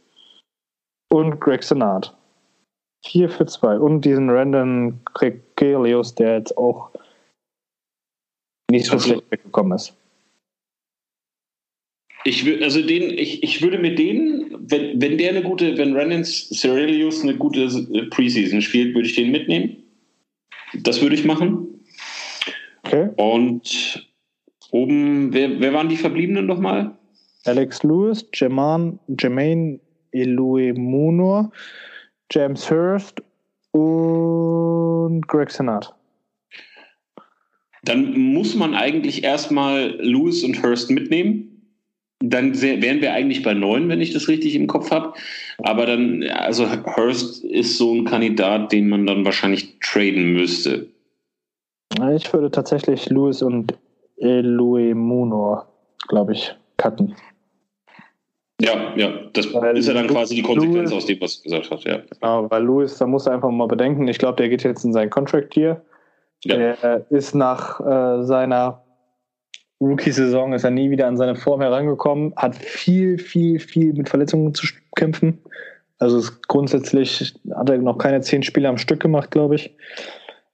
[1.09, 2.15] und Greg Senat.
[3.03, 3.77] Vier für zwei.
[3.77, 6.90] Und diesen Random Gregelius, der jetzt auch
[8.71, 9.93] nicht so also, schlecht weggekommen ist.
[12.23, 15.95] Ich würde, also den, ich, ich würde mit denen, wenn, wenn der eine gute, wenn
[15.95, 17.67] Renans Cerelius eine gute
[18.11, 19.77] Preseason spielt, würde ich den mitnehmen.
[20.73, 21.67] Das würde ich machen.
[22.83, 23.09] Okay.
[23.17, 24.07] Und
[24.71, 26.95] oben, wer, wer waren die Verbliebenen nochmal?
[27.45, 29.79] Alex Lewis, Jermaine, Jermaine
[30.13, 31.51] Munor,
[32.31, 33.21] James Hurst
[33.71, 35.93] und Greg Senat
[37.83, 41.47] dann muss man eigentlich erstmal Lewis und Hurst mitnehmen.
[42.23, 45.13] Dann wären wir eigentlich bei neun, wenn ich das richtig im Kopf habe.
[45.57, 50.87] Aber dann, also Hurst ist so ein Kandidat, den man dann wahrscheinlich traden müsste.
[52.15, 53.73] Ich würde tatsächlich Lewis und
[54.17, 55.67] Louis Munor,
[56.07, 57.15] glaube ich, cutten.
[58.61, 61.49] Ja, ja, das weil ist ja dann quasi die Konsequenz Lewis, aus dem, was du
[61.49, 62.01] gesagt hast, ja.
[62.19, 64.93] Genau, weil Lewis, da muss er einfach mal bedenken, ich glaube, der geht jetzt in
[64.93, 65.81] seinen Contract hier.
[66.43, 66.55] Ja.
[66.55, 68.83] Er ist nach äh, seiner
[69.81, 74.53] Rookie-Saison ist er nie wieder an seine Form herangekommen, hat viel, viel, viel mit Verletzungen
[74.53, 75.39] zu kämpfen.
[75.97, 79.75] Also es, grundsätzlich hat er noch keine zehn Spiele am Stück gemacht, glaube ich.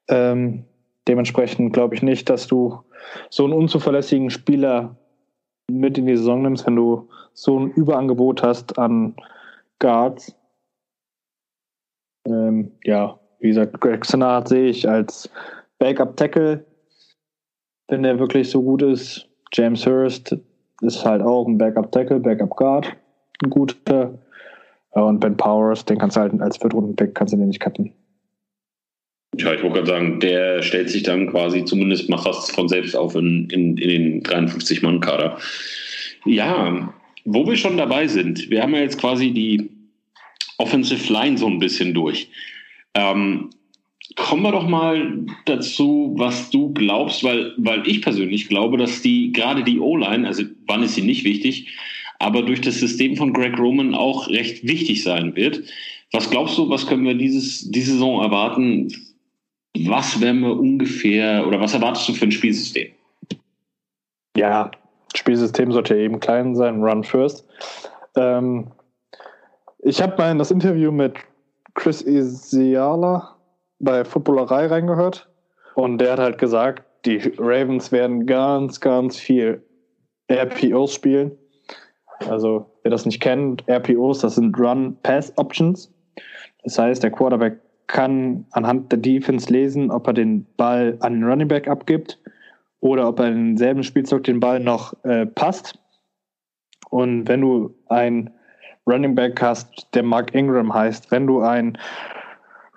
[0.08, 0.64] Ähm,
[1.08, 2.80] dementsprechend glaube ich nicht, dass du
[3.30, 4.96] so einen unzuverlässigen Spieler
[5.70, 9.16] mit in die Saison nimmst, wenn du so ein Überangebot hast an
[9.80, 10.34] Guards.
[12.26, 15.30] Ähm, ja, wie gesagt, Greg Senard sehe ich als
[15.80, 16.66] Backup-Tackle,
[17.88, 19.28] wenn der wirklich so gut ist.
[19.54, 20.36] James Hurst
[20.82, 22.96] ist halt auch ein Backup-Tackle, Backup-Guard,
[23.44, 24.18] ein guter.
[24.92, 27.94] Und Ben Powers, den kannst du halt als Viertrunden-Pick, kannst du den nicht cutten.
[29.36, 33.16] Ja, ich wollte gerade sagen, der stellt sich dann quasi zumindest mal von selbst auf
[33.16, 35.38] in, in, in den 53-Mann-Kader.
[36.26, 36.94] Ja,
[37.26, 39.70] wo wir schon dabei sind, wir haben ja jetzt quasi die
[40.58, 42.30] Offensive Line so ein bisschen durch.
[42.96, 43.52] Ähm,
[44.16, 49.32] kommen wir doch mal dazu, was du glaubst, weil, weil ich persönlich glaube, dass die,
[49.32, 51.68] gerade die O-Line, also wann ist sie nicht wichtig,
[52.20, 55.64] aber durch das System von Greg Roman auch recht wichtig sein wird.
[56.12, 58.92] Was glaubst du, was können wir dieses, diese Saison erwarten?
[59.78, 62.92] Was werden wir ungefähr oder was erwartest du für ein Spielsystem?
[64.36, 64.72] Ja,
[65.16, 67.46] Spielsystem sollte eben klein sein, Run First.
[68.16, 68.68] Ähm,
[69.80, 71.16] ich habe mal in das Interview mit
[71.76, 73.37] Chris Isiala
[73.80, 75.30] bei Footballerei reingehört
[75.76, 79.64] und der hat halt gesagt, die Ravens werden ganz, ganz viel
[80.30, 81.38] RPOs spielen.
[82.28, 85.94] Also, wer das nicht kennt, RPOs, das sind Run-Pass-Options.
[86.64, 91.24] Das heißt, der Quarterback kann anhand der Defense lesen, ob er den Ball an den
[91.24, 92.20] Running Back abgibt
[92.80, 95.80] oder ob er in demselben Spielzug den Ball noch äh, passt.
[96.90, 98.32] Und wenn du ein
[98.88, 101.78] Running Back hast, der Mark Ingram heißt, wenn du ein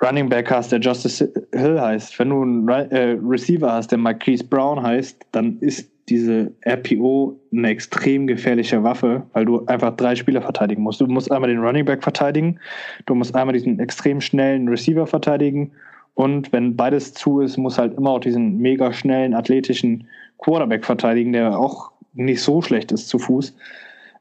[0.02, 4.44] Running Back hast, der Justice Hill heißt, wenn du einen äh, Receiver hast, der Marquise
[4.44, 10.42] Brown heißt, dann ist diese RPO eine extrem gefährliche Waffe, weil du einfach drei Spieler
[10.42, 11.00] verteidigen musst.
[11.00, 12.58] Du musst einmal den Running Back verteidigen,
[13.06, 15.72] du musst einmal diesen extrem schnellen Receiver verteidigen
[16.14, 20.06] und wenn beides zu ist, muss halt immer auch diesen mega schnellen, athletischen
[20.38, 23.54] Quarterback verteidigen, der auch nicht so schlecht ist zu Fuß.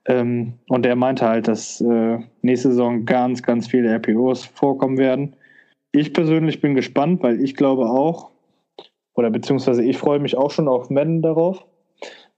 [0.06, 5.36] Ähm, und der meinte halt, dass äh, nächste Saison ganz, ganz viele RPOs vorkommen werden.
[5.92, 8.32] Ich persönlich bin gespannt, weil ich glaube auch,
[9.16, 11.66] oder beziehungsweise ich freue mich auch schon auf Madden darauf,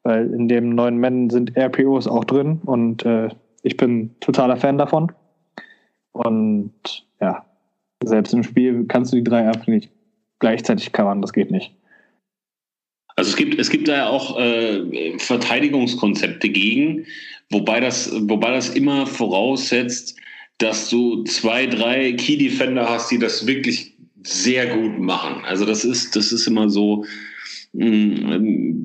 [0.04, 3.30] weil in dem neuen Madden sind RPOs auch drin und äh,
[3.64, 5.12] ich bin totaler Fan davon.
[6.14, 6.74] Und
[7.20, 7.46] ja,
[8.04, 9.92] selbst im Spiel kannst du die drei einfach nicht
[10.40, 11.74] gleichzeitig covern, das geht nicht.
[13.16, 17.06] Also es gibt, es gibt da ja auch äh, Verteidigungskonzepte gegen,
[17.50, 20.18] wobei das, wobei das immer voraussetzt,
[20.62, 23.94] dass du zwei, drei Key Defender hast, die das wirklich
[24.24, 25.44] sehr gut machen.
[25.46, 27.06] Also das ist, das ist immer so,
[27.74, 28.80] mm,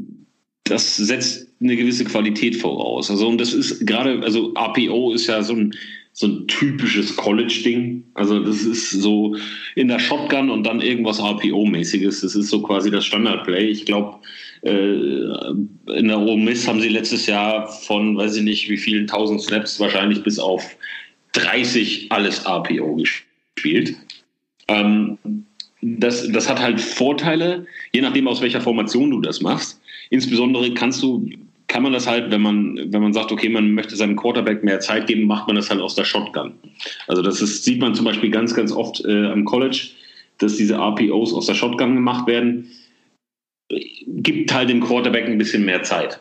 [0.65, 3.11] das setzt eine gewisse Qualität voraus.
[3.11, 5.75] Also und das ist gerade, also APO ist ja so ein
[6.19, 8.03] so ein typisches College-Ding.
[8.15, 9.37] Also das ist so
[9.75, 12.23] in der Shotgun und dann irgendwas RPO-mäßiges.
[12.23, 13.69] Das ist so quasi das Standard-Play.
[13.69, 14.21] Ich glaube,
[14.63, 14.95] äh,
[15.95, 19.43] in der Ole Miss haben sie letztes Jahr von, weiß ich nicht, wie vielen tausend
[19.43, 20.65] Snaps wahrscheinlich bis auf
[21.37, 23.97] 30 alles RPO gespielt.
[24.69, 25.19] Ähm,
[25.83, 29.81] das, das hat halt Vorteile, je nachdem, aus welcher Formation du das machst.
[30.11, 31.29] Insbesondere kannst du
[31.69, 34.81] kann man das halt, wenn man, wenn man sagt, okay, man möchte seinem Quarterback mehr
[34.81, 36.55] Zeit geben, macht man das halt aus der Shotgun.
[37.09, 39.89] Also das ist, sieht man zum Beispiel ganz, ganz oft äh, am College,
[40.39, 42.71] dass diese RPOs aus der Shotgun gemacht werden.
[44.07, 46.21] Gibt halt dem Quarterback ein bisschen mehr Zeit.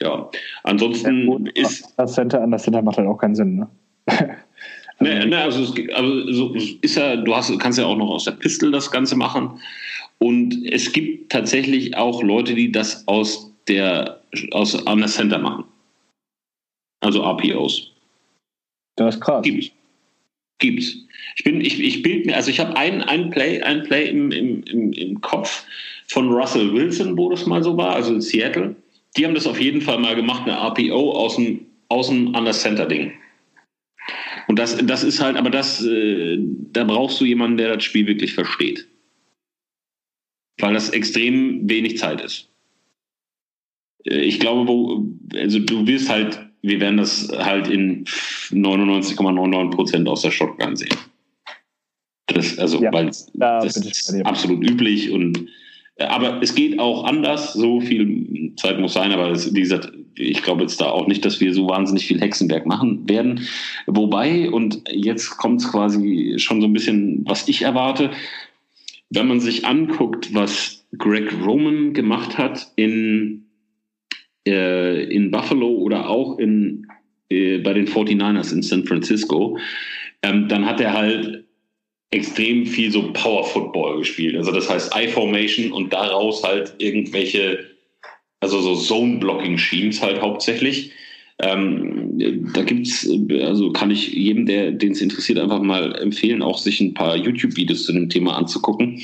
[0.00, 0.30] Ja,
[0.62, 1.94] ansonsten ja, gut, ist.
[1.96, 3.68] Das Center an das Center macht halt auch keinen Sinn, ne?
[5.00, 8.24] Ne, ne, also, es, also so ist ja, du hast, kannst ja auch noch aus
[8.24, 9.60] der Pistol das Ganze machen.
[10.18, 15.64] Und es gibt tatsächlich auch Leute, die das aus der aus an der Center machen.
[17.00, 17.92] Also RPOs.
[18.96, 19.42] Das ist krass.
[19.42, 19.70] Gibt's.
[20.58, 20.96] Gibt's.
[21.36, 24.32] Ich bin, ich, ich bild mir, also ich habe einen, einen Play, einen Play im,
[24.32, 25.64] im, im, im Kopf
[26.08, 28.74] von Russell Wilson, wo das mal so war, also in Seattle.
[29.16, 32.52] Die haben das auf jeden Fall mal gemacht, eine RPO aus dem, aus dem Under
[32.52, 33.12] Center Ding.
[34.48, 36.38] Und das, das ist halt, aber das, äh,
[36.72, 38.88] da brauchst du jemanden, der das Spiel wirklich versteht.
[40.58, 42.48] Weil das extrem wenig Zeit ist.
[44.04, 50.08] Äh, ich glaube, wo, also du wirst halt, wir werden das halt in 99,99 Prozent
[50.08, 50.96] aus der Shotgun sehen.
[52.26, 55.48] Das, also, ja, weil da das ist absolut üblich und
[55.96, 59.92] äh, aber es geht auch anders, so viel Zeit muss sein, aber das, wie gesagt,
[60.18, 63.46] ich glaube jetzt da auch nicht, dass wir so wahnsinnig viel Hexenwerk machen werden.
[63.86, 68.10] Wobei, und jetzt kommt es quasi schon so ein bisschen, was ich erwarte,
[69.10, 73.48] wenn man sich anguckt, was Greg Roman gemacht hat in
[74.48, 76.86] äh, in Buffalo oder auch in,
[77.28, 79.58] äh, bei den 49ers in San Francisco,
[80.22, 81.44] ähm, dann hat er halt
[82.10, 84.36] extrem viel so Power Football gespielt.
[84.36, 87.66] Also das heißt I-Formation und daraus halt irgendwelche,
[88.40, 90.92] also so Zone-Blocking-Schemes halt hauptsächlich.
[91.40, 93.08] Ähm, da gibt's,
[93.40, 97.16] also kann ich jedem, der den es interessiert, einfach mal empfehlen, auch sich ein paar
[97.16, 99.00] YouTube-Videos zu dem Thema anzugucken.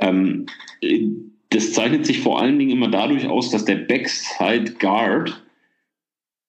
[0.00, 0.46] Ähm,
[1.50, 5.42] das zeichnet sich vor allen Dingen immer dadurch aus, dass der Backside Guard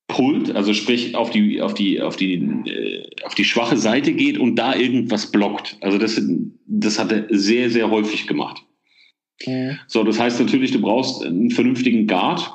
[0.08, 4.38] pullt, also sprich auf die, auf die, auf die, äh, auf die schwache Seite geht
[4.38, 5.78] und da irgendwas blockt.
[5.82, 6.22] Also das,
[6.66, 8.64] das hat er sehr, sehr häufig gemacht.
[9.42, 9.78] Okay.
[9.88, 12.52] So, das heißt natürlich, du brauchst einen vernünftigen Guard.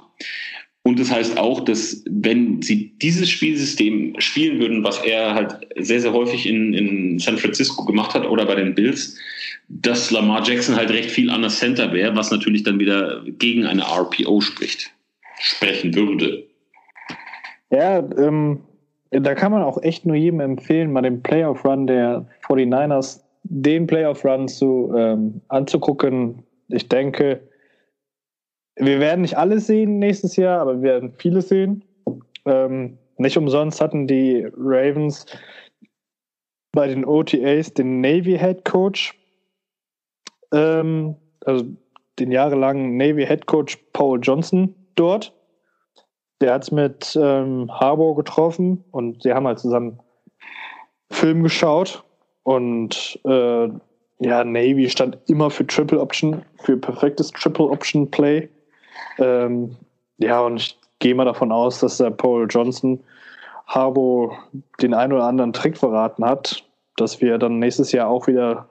[0.85, 6.01] Und das heißt auch, dass wenn sie dieses Spielsystem spielen würden, was er halt sehr,
[6.01, 9.17] sehr häufig in, in San Francisco gemacht hat oder bei den Bills,
[9.69, 13.65] dass Lamar Jackson halt recht viel an der Center wäre, was natürlich dann wieder gegen
[13.65, 14.93] eine RPO spricht,
[15.39, 16.49] sprechen würde.
[17.71, 18.59] Ja, ähm,
[19.11, 24.49] da kann man auch echt nur jedem empfehlen, mal den Playoff-Run der 49ers, den Playoff-Run
[24.49, 26.43] zu, ähm, anzugucken.
[26.73, 27.49] Ich denke,
[28.77, 31.85] wir werden nicht alles sehen nächstes Jahr, aber wir werden vieles sehen.
[32.47, 35.27] Ähm, nicht umsonst hatten die Ravens
[36.73, 39.15] bei den OTAs den Navy Head Coach,
[40.53, 41.67] ähm, also
[42.19, 45.35] den jahrelangen Navy Head Coach Paul Johnson dort.
[46.41, 50.01] Der hat es mit ähm, Harbour getroffen und sie haben halt zusammen
[51.11, 52.05] Film geschaut.
[52.43, 53.69] Und äh,
[54.25, 58.49] ja, Navy stand immer für Triple Option, für perfektes Triple Option Play.
[59.19, 59.77] Ähm,
[60.19, 63.01] ja, und ich gehe mal davon aus, dass der Paul Johnson
[63.67, 64.37] Harbour
[64.81, 66.65] den einen oder anderen Trick verraten hat,
[66.97, 68.69] dass wir dann nächstes Jahr auch wieder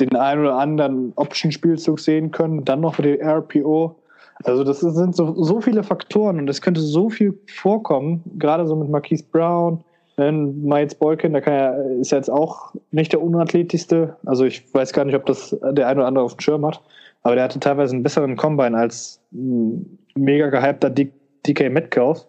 [0.00, 2.64] den einen oder anderen Option-Spielzug sehen können.
[2.64, 3.94] Dann noch für die RPO.
[4.42, 8.74] Also das sind so, so viele Faktoren und es könnte so viel vorkommen, gerade so
[8.74, 9.84] mit Marquise Brown,
[10.16, 14.16] Miles Boykin, der kann ja, ist jetzt auch nicht der unathletischste.
[14.24, 16.80] Also ich weiß gar nicht, ob das der ein oder andere auf dem Schirm hat,
[17.22, 22.26] aber der hatte teilweise einen besseren Combine als ein mega gehypter DK Metcalf.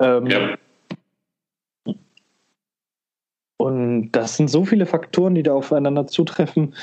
[0.00, 0.56] Ähm, ja.
[3.64, 6.74] Und das sind so viele Faktoren, die da aufeinander zutreffen.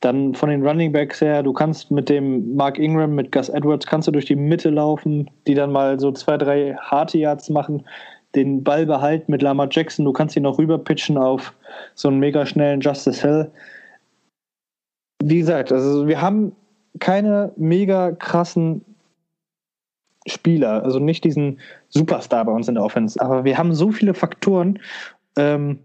[0.00, 3.86] Dann von den Running Backs her, du kannst mit dem Mark Ingram, mit Gus Edwards,
[3.86, 7.86] kannst du durch die Mitte laufen, die dann mal so zwei, drei harte Yards machen,
[8.36, 11.54] den Ball behalten mit Lamar Jackson, du kannst ihn noch rüberpitchen auf
[11.94, 13.50] so einen mega schnellen Justice Hill.
[15.22, 16.52] Wie gesagt, also wir haben
[17.00, 18.84] keine mega krassen
[20.26, 21.58] Spieler, also nicht diesen
[21.88, 24.78] Superstar bei uns in der Offense, aber wir haben so viele Faktoren,
[25.36, 25.78] ähm,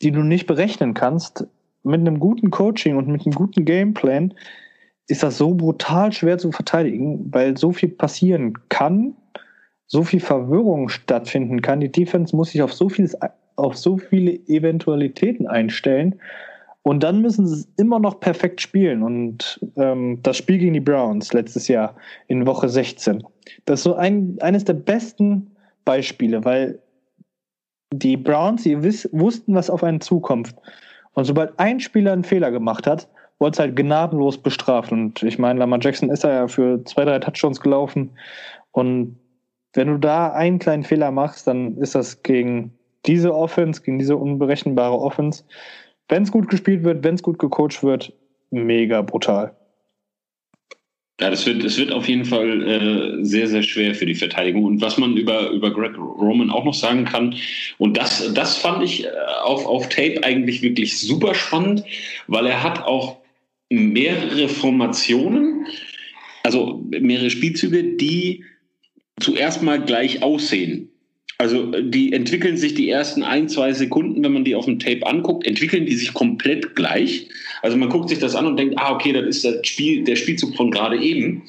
[0.00, 1.46] die du nicht berechnen kannst,
[1.82, 4.34] mit einem guten Coaching und mit einem guten Gameplan
[5.08, 9.14] ist das so brutal schwer zu verteidigen, weil so viel passieren kann,
[9.90, 11.80] so viel Verwirrung stattfinden kann.
[11.80, 13.16] Die Defense muss sich auf so vieles,
[13.56, 16.14] auf so viele Eventualitäten einstellen.
[16.82, 19.02] Und dann müssen sie es immer noch perfekt spielen.
[19.02, 21.96] Und ähm, das Spiel gegen die Browns letztes Jahr
[22.28, 23.24] in Woche 16,
[23.64, 25.50] das ist so ein, eines der besten
[25.84, 26.78] Beispiele, weil
[27.92, 30.54] die Browns, die wiss, wussten, was auf einen zukommt.
[31.14, 33.08] Und sobald ein Spieler einen Fehler gemacht hat,
[33.40, 34.92] wurde es halt gnadenlos bestraft.
[34.92, 38.10] Und ich meine, Lamar Jackson ist ja für zwei, drei Touchdowns gelaufen.
[38.70, 39.16] Und
[39.74, 42.72] wenn du da einen kleinen Fehler machst, dann ist das gegen
[43.06, 45.44] diese Offense, gegen diese unberechenbare Offense,
[46.08, 48.12] wenn es gut gespielt wird, wenn es gut gecoacht wird,
[48.50, 49.54] mega brutal.
[51.20, 54.64] Ja, das wird, das wird auf jeden Fall äh, sehr, sehr schwer für die Verteidigung.
[54.64, 57.34] Und was man über, über Greg Roman auch noch sagen kann,
[57.76, 59.10] und das, das fand ich äh,
[59.42, 61.84] auf, auf Tape eigentlich wirklich super spannend,
[62.26, 63.18] weil er hat auch
[63.68, 65.66] mehrere Formationen,
[66.42, 68.44] also mehrere Spielzüge, die
[69.20, 70.88] zuerst mal gleich aussehen.
[71.38, 75.06] Also die entwickeln sich die ersten ein, zwei Sekunden, wenn man die auf dem Tape
[75.06, 77.28] anguckt, entwickeln die sich komplett gleich.
[77.62, 80.16] Also man guckt sich das an und denkt, ah, okay, das ist das Spiel, der
[80.16, 81.42] Spielzug von gerade eben.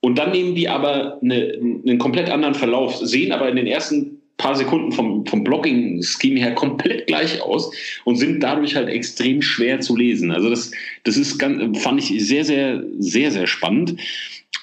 [0.00, 1.52] Und dann nehmen die aber eine,
[1.86, 6.54] einen komplett anderen Verlauf, sehen aber in den ersten paar Sekunden vom, vom Blocking-Scheme her
[6.54, 7.70] komplett gleich aus
[8.04, 10.30] und sind dadurch halt extrem schwer zu lesen.
[10.30, 10.72] Also das,
[11.04, 13.96] das ist ganz, fand ich sehr, sehr, sehr, sehr spannend.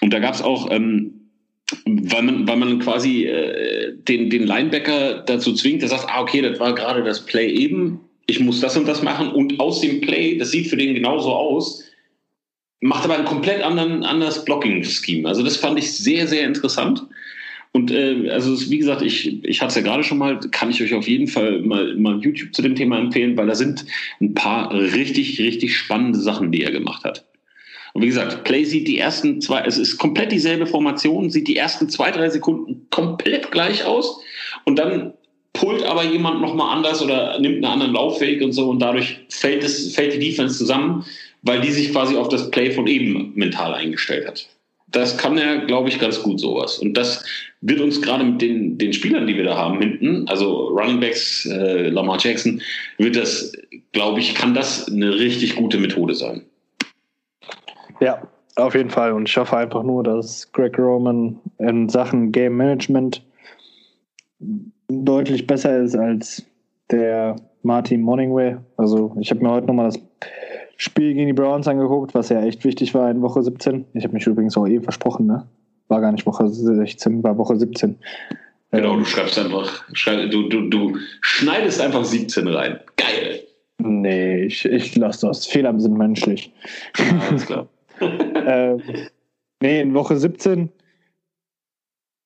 [0.01, 1.22] Und da gab es auch ähm,
[1.85, 6.41] weil man, weil man quasi äh, den, den Linebacker dazu zwingt, der sagt, ah, okay,
[6.41, 10.01] das war gerade das Play eben, ich muss das und das machen und aus dem
[10.01, 11.83] Play, das sieht für den genauso aus,
[12.79, 15.27] macht aber ein komplett anderen, anderes Blocking-Scheme.
[15.27, 17.05] Also das fand ich sehr, sehr interessant.
[17.71, 20.81] Und äh, also wie gesagt, ich, ich hatte es ja gerade schon mal, kann ich
[20.81, 23.85] euch auf jeden Fall mal, mal YouTube zu dem Thema empfehlen, weil da sind
[24.21, 27.25] ein paar richtig, richtig spannende Sachen, die er gemacht hat.
[27.93, 31.57] Und wie gesagt, Play sieht die ersten zwei, es ist komplett dieselbe Formation, sieht die
[31.57, 34.19] ersten zwei, drei Sekunden komplett gleich aus.
[34.65, 35.13] Und dann
[35.53, 39.63] pullt aber jemand nochmal anders oder nimmt einen anderen Laufweg und so und dadurch fällt,
[39.63, 41.05] es, fällt die Defense zusammen,
[41.43, 44.47] weil die sich quasi auf das Play von eben mental eingestellt hat.
[44.87, 46.79] Das kann er, glaube ich, ganz gut sowas.
[46.79, 47.25] Und das
[47.61, 51.45] wird uns gerade mit den, den Spielern, die wir da haben hinten, also Running Backs,
[51.45, 52.61] äh, Lamar Jackson,
[52.97, 53.53] wird das,
[53.91, 56.43] glaube ich, kann das eine richtig gute Methode sein.
[57.99, 58.21] Ja,
[58.55, 59.13] auf jeden Fall.
[59.13, 63.23] Und ich hoffe einfach nur, dass Greg Roman in Sachen Game Management
[64.87, 66.45] deutlich besser ist als
[66.91, 68.57] der Martin Morningway.
[68.77, 69.99] Also ich habe mir heute nochmal das
[70.77, 73.85] Spiel gegen die Browns angeguckt, was ja echt wichtig war in Woche 17.
[73.93, 75.47] Ich habe mich übrigens auch eben versprochen, ne?
[75.87, 77.97] War gar nicht Woche 16, war Woche 17.
[78.71, 82.79] Genau, ähm, du schreibst einfach, schreib, du, du, du schneidest einfach 17 rein.
[82.97, 83.43] Geil.
[83.77, 85.45] Nee, ich, ich lasse das.
[85.45, 86.51] Fehler sind menschlich.
[86.97, 87.67] Ja, alles klar.
[88.01, 88.81] ähm,
[89.61, 90.69] nee, in Woche 17.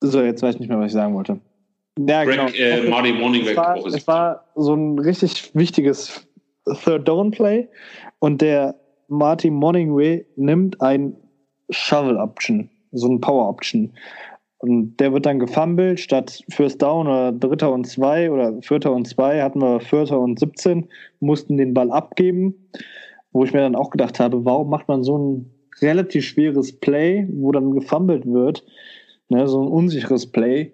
[0.02, 1.40] So, jetzt weiß ich nicht mehr, was ich sagen wollte.
[2.00, 2.50] Ja, Greg, genau.
[2.50, 6.28] Äh, Marty Morning es war, es war so ein richtig wichtiges
[6.84, 7.68] Third Down Play
[8.20, 8.76] und der
[9.08, 11.16] Marty Morningway nimmt ein
[11.70, 13.94] Shovel Option, so ein Power Option.
[14.60, 19.08] Und der wird dann gefummelt, statt First Down oder Dritter und Zwei oder Vierter und
[19.08, 20.88] Zwei hatten wir Vierter und 17,
[21.20, 22.56] mussten den Ball abgeben,
[23.32, 25.52] wo ich mir dann auch gedacht habe, warum macht man so ein
[25.82, 28.64] relativ schweres Play, wo dann gefummelt wird,
[29.30, 30.74] ne, so ein unsicheres Play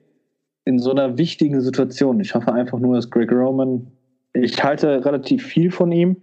[0.65, 2.19] in so einer wichtigen Situation.
[2.19, 3.87] Ich hoffe einfach nur, dass Greg Roman
[4.33, 6.17] ich halte relativ viel von ihm,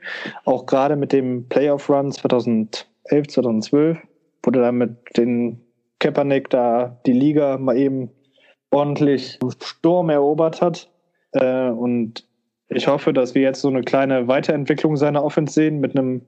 [0.45, 2.85] auch gerade mit dem Playoff-Run 2011,
[3.29, 3.99] 2012,
[4.43, 5.61] wo er dann mit den
[6.01, 8.11] Kaepernick da die Liga mal eben
[8.71, 10.91] ordentlich Sturm erobert hat.
[11.33, 12.27] Äh, und
[12.69, 16.23] ich hoffe, dass wir jetzt so eine kleine Weiterentwicklung seiner Offense sehen mit einem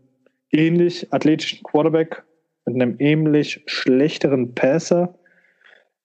[0.52, 2.22] ähnlich athletischen Quarterback,
[2.66, 5.14] mit einem ähnlich schlechteren Passer.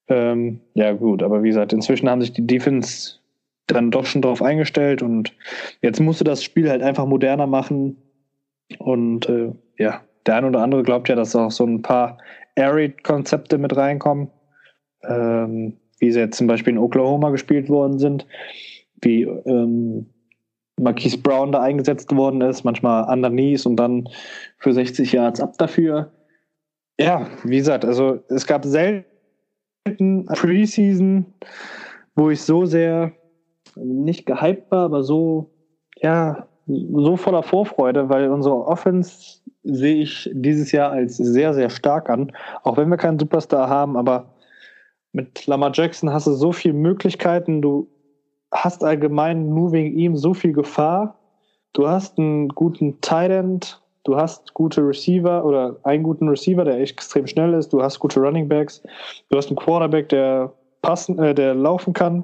[0.08, 3.20] Ähm, ja, gut, aber wie gesagt, inzwischen haben sich die Defense
[3.68, 5.34] dann doch schon darauf eingestellt und
[5.82, 7.98] jetzt musste das Spiel halt einfach moderner machen.
[8.80, 12.18] Und äh, ja, der eine oder andere glaubt ja, dass auch so ein paar
[12.58, 14.30] Arid-Konzepte mit reinkommen,
[15.04, 18.26] ähm, wie sie jetzt zum Beispiel in Oklahoma gespielt worden sind,
[19.02, 20.08] wie ähm,
[20.80, 24.08] Marquise Brown da eingesetzt worden ist, manchmal underneath und dann
[24.60, 26.12] für 60 Yards ab dafür.
[27.00, 31.26] Ja, wie gesagt, also es gab selten Preseason,
[32.16, 33.14] wo ich so sehr
[33.76, 35.52] nicht gehypt war, aber so,
[36.02, 42.10] ja, so voller Vorfreude, weil unsere Offense sehe ich dieses Jahr als sehr, sehr stark
[42.10, 42.32] an.
[42.64, 44.34] Auch wenn wir keinen Superstar haben, aber
[45.12, 47.62] mit Lamar Jackson hast du so viele Möglichkeiten.
[47.62, 47.88] Du
[48.52, 51.20] hast allgemein nur wegen ihm so viel Gefahr.
[51.74, 56.80] Du hast einen guten Tight End, du hast gute Receiver oder einen guten Receiver, der
[56.80, 57.74] extrem schnell ist.
[57.74, 58.82] Du hast gute Running Backs.
[59.30, 62.24] Du hast einen Quarterback, der passen, äh, der laufen kann,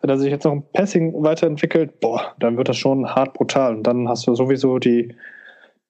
[0.00, 3.76] wenn er sich jetzt noch ein Passing weiterentwickelt, boah, dann wird das schon hart brutal.
[3.76, 5.14] Und dann hast du sowieso die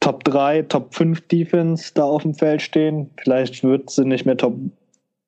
[0.00, 3.10] Top 3, Top 5 Defense da auf dem Feld stehen.
[3.18, 4.54] Vielleicht wird sie nicht mehr Top,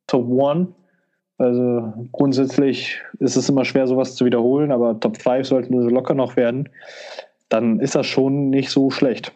[0.06, 0.68] Top 1.
[1.38, 6.14] Also grundsätzlich ist es immer schwer, sowas zu wiederholen, aber Top 5 sollten so locker
[6.14, 6.68] noch werden.
[7.48, 9.32] Dann ist das schon nicht so schlecht.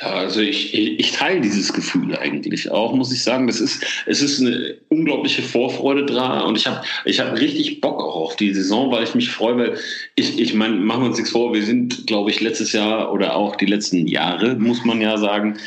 [0.00, 3.48] Ja, also ich, ich, ich teile dieses Gefühl eigentlich auch, muss ich sagen.
[3.48, 8.00] Das ist, es ist eine unglaubliche Vorfreude dran und ich habe ich hab richtig Bock
[8.00, 9.78] auch auf die Saison, weil ich mich freue, weil
[10.14, 13.34] ich, ich meine, machen wir uns nichts vor, wir sind, glaube ich, letztes Jahr oder
[13.34, 15.58] auch die letzten Jahre, muss man ja sagen,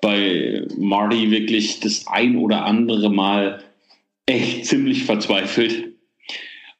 [0.00, 3.64] bei Marty wirklich das ein oder andere Mal
[4.26, 5.94] echt ziemlich verzweifelt.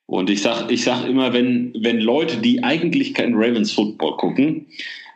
[0.07, 4.67] Und ich sag, ich sag immer, wenn, wenn Leute, die eigentlich keinen Ravens Football gucken,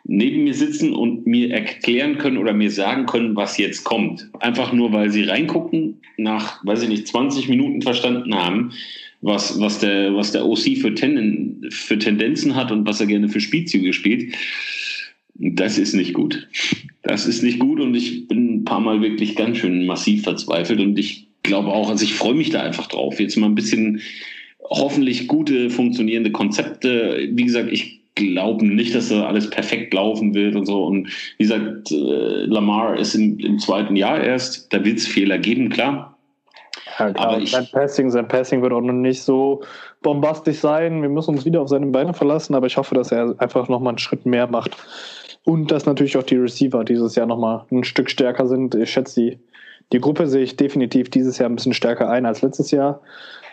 [0.09, 4.27] neben mir sitzen und mir erklären können oder mir sagen können, was jetzt kommt.
[4.39, 8.71] Einfach nur, weil sie reingucken, nach, weiß ich nicht, 20 Minuten verstanden haben,
[9.21, 13.29] was, was, der, was der OC für, Tenden, für Tendenzen hat und was er gerne
[13.29, 14.33] für Spielzüge spielt.
[15.35, 16.47] Das ist nicht gut.
[17.03, 20.79] Das ist nicht gut und ich bin ein paar Mal wirklich ganz schön massiv verzweifelt
[20.79, 24.01] und ich glaube auch, also ich freue mich da einfach drauf, jetzt mal ein bisschen
[24.63, 27.29] hoffentlich gute, funktionierende Konzepte.
[27.31, 30.85] Wie gesagt, ich glauben nicht, dass da alles perfekt laufen wird und so.
[30.85, 31.07] Und
[31.37, 35.69] wie gesagt, äh, Lamar ist im, im zweiten Jahr erst, da wird es Fehler geben,
[35.69, 36.17] klar.
[36.99, 37.27] Ja, klar.
[37.27, 39.61] Aber ich, sein Passing, sein Passing wird auch noch nicht so
[40.01, 41.01] bombastisch sein.
[41.01, 43.91] Wir müssen uns wieder auf seine Beine verlassen, aber ich hoffe, dass er einfach nochmal
[43.91, 44.77] einen Schritt mehr macht.
[45.45, 48.75] Und dass natürlich auch die Receiver dieses Jahr nochmal ein Stück stärker sind.
[48.75, 49.39] Ich schätze, die,
[49.91, 53.01] die Gruppe sehe ich definitiv dieses Jahr ein bisschen stärker ein als letztes Jahr.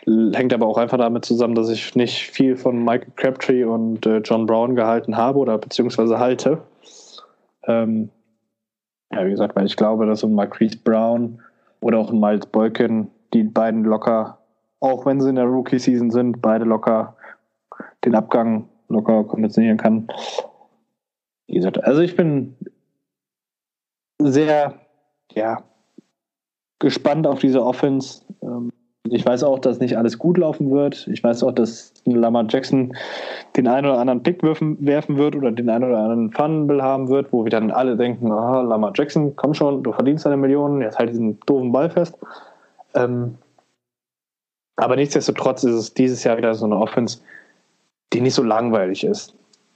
[0.07, 4.19] Hängt aber auch einfach damit zusammen, dass ich nicht viel von Michael Crabtree und äh,
[4.19, 6.63] John Brown gehalten habe oder beziehungsweise halte.
[7.65, 8.11] Ähm,
[9.13, 11.43] ja, wie gesagt, weil ich glaube, dass ein Marquise Brown
[11.81, 14.39] oder auch ein Miles Boykin die beiden locker
[14.81, 17.17] auch wenn sie in der Rookie-Season sind, beide locker
[18.05, 20.09] den Abgang locker kompensieren kann.
[21.47, 22.57] Wie gesagt, also ich bin
[24.19, 24.75] sehr,
[25.33, 25.65] ja,
[26.79, 28.23] gespannt auf diese Offense.
[28.43, 28.71] Ähm,
[29.09, 31.07] ich weiß auch, dass nicht alles gut laufen wird.
[31.09, 32.97] Ich weiß auch, dass Lamar Jackson
[33.57, 37.33] den einen oder anderen Pick werfen, wird oder den einen oder anderen Fumble haben wird,
[37.33, 40.99] wo wir dann alle denken, oh, Lamar Jackson, komm schon, du verdienst deine Millionen, jetzt
[40.99, 42.19] halt diesen doofen Ball fest.
[42.95, 43.39] Ähm,
[44.77, 47.21] aber nichtsdestotrotz ist es dieses Jahr wieder so eine Offense,
[48.13, 49.35] die nicht so langweilig ist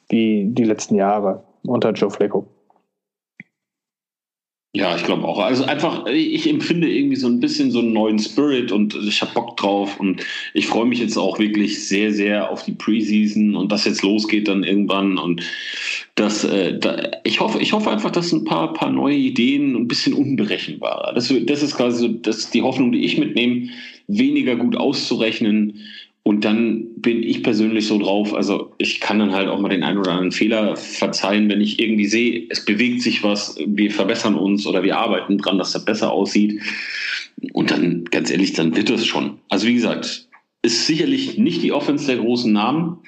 [0.08, 2.46] wie die letzten Jahre unter Joe Flacco.
[4.72, 5.40] Ja, ich glaube auch.
[5.40, 9.34] Also einfach, ich empfinde irgendwie so ein bisschen so einen neuen Spirit und ich habe
[9.34, 13.72] Bock drauf und ich freue mich jetzt auch wirklich sehr, sehr auf die Preseason und
[13.72, 15.42] dass jetzt losgeht dann irgendwann und
[16.14, 19.88] das, äh, da, ich hoffe, ich hoffe einfach, dass ein paar, paar neue Ideen ein
[19.88, 21.14] bisschen unberechenbarer.
[21.14, 23.70] Das, das ist quasi so das, die Hoffnung, die ich mitnehme,
[24.06, 25.80] weniger gut auszurechnen
[26.22, 29.82] und dann bin ich persönlich so drauf, also ich kann dann halt auch mal den
[29.82, 34.34] einen oder anderen Fehler verzeihen, wenn ich irgendwie sehe, es bewegt sich was, wir verbessern
[34.34, 36.60] uns oder wir arbeiten dran, dass das besser aussieht.
[37.54, 39.38] Und dann, ganz ehrlich, dann wird es schon.
[39.48, 40.28] Also wie gesagt,
[40.62, 42.98] ist sicherlich nicht die Offense der großen Namen,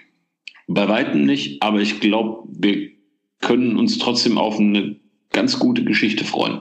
[0.67, 2.91] bei weitem nicht, aber ich glaube, wir
[3.41, 4.97] können uns trotzdem auf eine
[5.33, 6.61] ganz gute Geschichte freuen.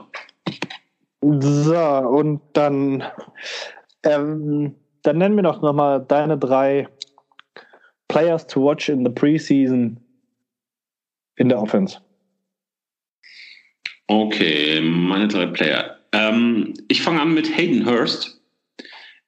[1.22, 3.04] So, und dann
[4.02, 6.88] ähm, dann nennen wir doch nochmal deine drei
[8.08, 9.98] Players to watch in the preseason
[11.36, 11.98] in der Offense.
[14.06, 15.98] Okay, meine drei Player.
[16.12, 18.40] Ähm, ich fange an mit Hayden Hurst.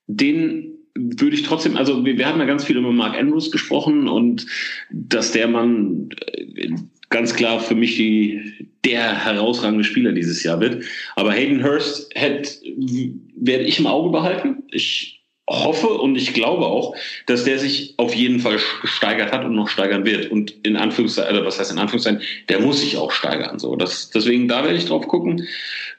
[0.07, 4.07] Den würde ich trotzdem, also wir, wir haben ja ganz viel über Mark Andrews gesprochen
[4.07, 4.47] und
[4.93, 6.71] dass der Mann äh,
[7.09, 10.85] ganz klar für mich die, der herausragende Spieler dieses Jahr wird.
[11.17, 14.65] Aber Hayden Hurst werde ich im Auge behalten.
[14.71, 19.55] Ich hoffe und ich glaube auch, dass der sich auf jeden Fall gesteigert hat und
[19.55, 20.31] noch steigern wird.
[20.31, 23.59] Und in Anführungszeichen, oder was heißt in Anführungszeichen, der muss sich auch steigern.
[23.59, 25.47] So, das, deswegen da werde ich drauf gucken.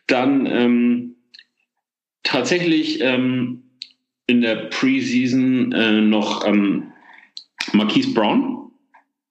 [0.07, 1.15] Dann ähm,
[2.23, 3.63] tatsächlich ähm,
[4.27, 6.91] in der Preseason äh, noch ähm,
[7.73, 8.71] Marquise Brown.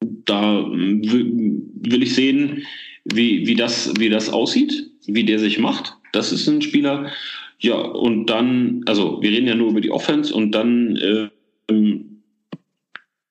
[0.01, 2.65] Da will ich sehen,
[3.05, 5.97] wie, wie, das, wie das aussieht, wie der sich macht.
[6.13, 7.11] Das ist ein Spieler,
[7.59, 11.29] ja, und dann, also wir reden ja nur über die Offense und dann äh,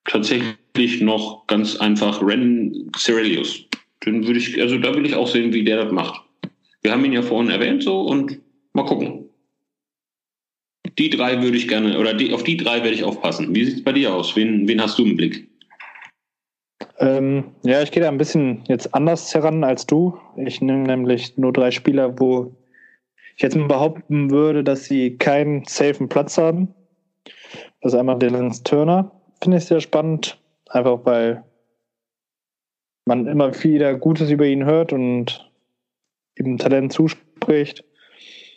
[0.06, 3.66] tatsächlich noch ganz einfach Ren Cerelius.
[4.06, 6.22] Den würde ich, also da will ich auch sehen, wie der das macht.
[6.82, 8.40] Wir haben ihn ja vorhin erwähnt so und
[8.74, 9.30] mal gucken.
[10.98, 13.56] Die drei würde ich gerne, oder die, auf die drei werde ich aufpassen.
[13.56, 14.36] Wie sieht es bei dir aus?
[14.36, 15.48] Wen, wen hast du im Blick?
[17.00, 20.18] Ähm, ja, ich gehe da ein bisschen jetzt anders heran als du.
[20.38, 22.54] Ich nehme nämlich nur drei Spieler, wo
[23.36, 26.74] ich jetzt mal behaupten würde, dass sie keinen safen Platz haben.
[27.82, 29.12] Das ist einmal Dylan Turner,
[29.42, 31.44] finde ich sehr spannend, einfach weil
[33.06, 35.52] man immer wieder Gutes über ihn hört und
[36.38, 37.84] ihm Talent zuspricht.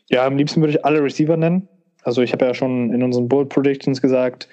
[0.09, 1.69] Ja, am liebsten würde ich alle Receiver nennen.
[2.03, 4.49] Also ich habe ja schon in unseren Bold Predictions gesagt,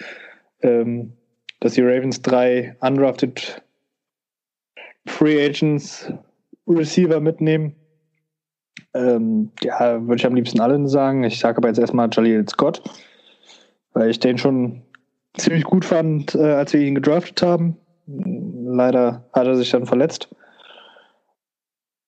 [0.61, 1.13] ähm,
[1.59, 3.61] dass die Ravens drei undrafted
[5.05, 6.11] Free Agents
[6.67, 7.76] Receiver mitnehmen.
[8.93, 11.24] Ähm, ja, würde ich am liebsten allen sagen.
[11.24, 12.82] Ich sage aber jetzt erstmal Jaleel Scott,
[13.93, 14.84] weil ich den schon
[15.36, 17.78] ziemlich gut fand, äh, als wir ihn gedraftet haben.
[18.05, 20.30] Leider hat er sich dann verletzt.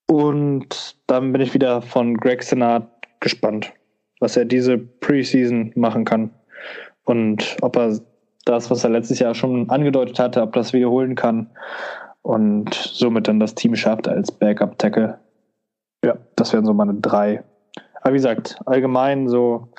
[0.08, 2.88] Und dann bin ich wieder von Greg Senat
[3.20, 3.74] gespannt,
[4.20, 6.30] was er diese Preseason machen kann.
[7.06, 8.00] Und ob er
[8.46, 11.50] das, was er letztes Jahr schon angedeutet hatte, ob das wiederholen kann
[12.22, 15.20] und somit dann das Team schafft als Backup-Tackle.
[16.06, 17.44] Ja, das wären so meine drei.
[18.02, 19.70] Aber wie gesagt, allgemein so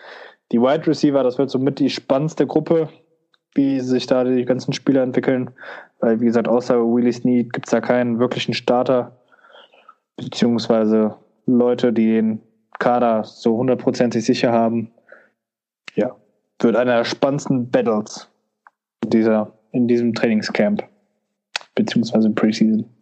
[0.51, 2.89] die Wide Receiver, das wird so mit die spannendste Gruppe,
[3.55, 5.53] wie sich da die ganzen Spieler entwickeln.
[6.01, 9.13] Weil, wie gesagt, außer Willie Snead gibt es da keinen wirklichen Starter,
[10.17, 11.15] beziehungsweise
[11.47, 12.43] Leute, die den
[12.81, 14.91] Kader so hundertprozentig sicher haben.
[15.95, 16.17] Ja,
[16.59, 18.29] wird einer der spannendsten Battles
[19.05, 20.83] in, dieser, in diesem Trainingscamp,
[21.77, 22.96] beziehungsweise Preseason.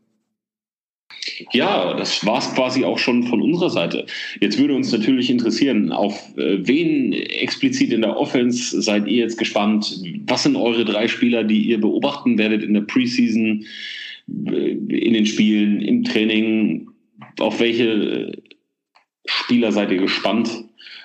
[1.53, 4.07] Ja, das war es quasi auch schon von unserer Seite.
[4.41, 9.39] Jetzt würde uns natürlich interessieren, auf äh, wen explizit in der Offense seid ihr jetzt
[9.39, 10.01] gespannt?
[10.27, 13.65] Was sind eure drei Spieler, die ihr beobachten werdet in der Preseason,
[14.47, 16.89] äh, in den Spielen, im Training?
[17.41, 18.33] Auf welche
[19.27, 20.51] Spieler seid ihr gespannt?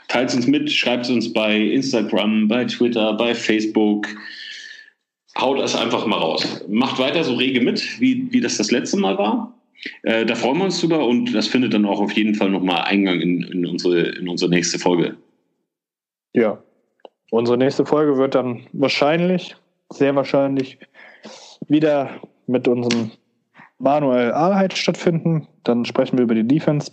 [0.07, 4.07] Teilt uns mit, schreibt es uns bei Instagram, bei Twitter, bei Facebook.
[5.37, 6.65] Haut es einfach mal raus.
[6.67, 9.58] Macht weiter so rege mit, wie, wie das das letzte Mal war.
[10.03, 12.83] Äh, da freuen wir uns drüber und das findet dann auch auf jeden Fall nochmal
[12.83, 15.15] Eingang in, in, unsere, in unsere nächste Folge.
[16.33, 16.61] Ja,
[17.31, 19.55] unsere nächste Folge wird dann wahrscheinlich,
[19.91, 20.77] sehr wahrscheinlich,
[21.67, 23.11] wieder mit unserem
[23.77, 25.47] Manuel Ahlheit stattfinden.
[25.63, 26.91] Dann sprechen wir über die Defense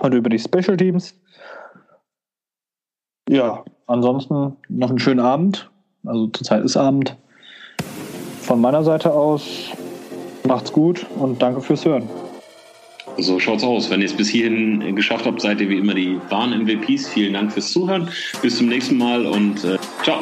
[0.00, 1.14] und über die Special Teams.
[3.28, 5.70] Ja, ansonsten noch einen schönen Abend.
[6.04, 7.16] Also zurzeit ist Abend.
[8.42, 9.72] Von meiner Seite aus
[10.46, 12.08] macht's gut und danke fürs Hören.
[13.18, 13.90] So schaut's aus.
[13.90, 17.08] Wenn ihr es bis hierhin geschafft habt, seid ihr wie immer die wahren MVPs.
[17.08, 18.10] Vielen Dank fürs Zuhören.
[18.42, 20.20] Bis zum nächsten Mal und äh, ciao.